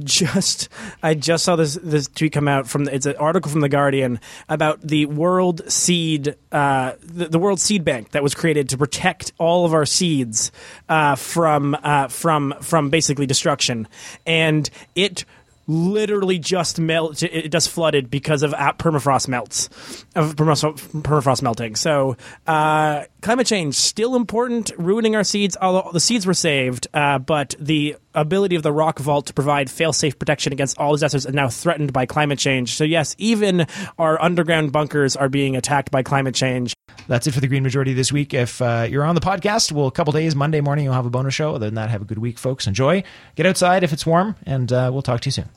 [0.00, 0.68] just
[1.02, 4.18] i just saw this this tweet come out from it's an article from the Guardian
[4.48, 9.32] about the World Seed uh, the, the, World Seed Bank that was created to protect
[9.38, 10.50] all of our seeds
[10.88, 13.86] uh, from uh, from from basically destruction,
[14.26, 15.24] and it
[15.68, 21.76] literally just melt it just flooded because of permafrost melts of permafrost melting.
[21.76, 25.56] So uh, climate change still important ruining our seeds.
[25.60, 29.70] Although the seeds were saved uh, but the ability of the rock vault to provide
[29.70, 32.74] fail-safe protection against all disasters is now threatened by climate change.
[32.74, 33.66] So yes even
[33.98, 36.74] our underground bunkers are being attacked by climate change.
[37.08, 38.34] That's it for the green majority this week.
[38.34, 41.10] If uh, you're on the podcast well a couple days monday morning you'll have a
[41.10, 41.54] bonus show.
[41.54, 42.66] Other than that have a good week folks.
[42.66, 43.02] Enjoy.
[43.34, 45.48] Get outside if it's warm and uh, we'll talk to you soon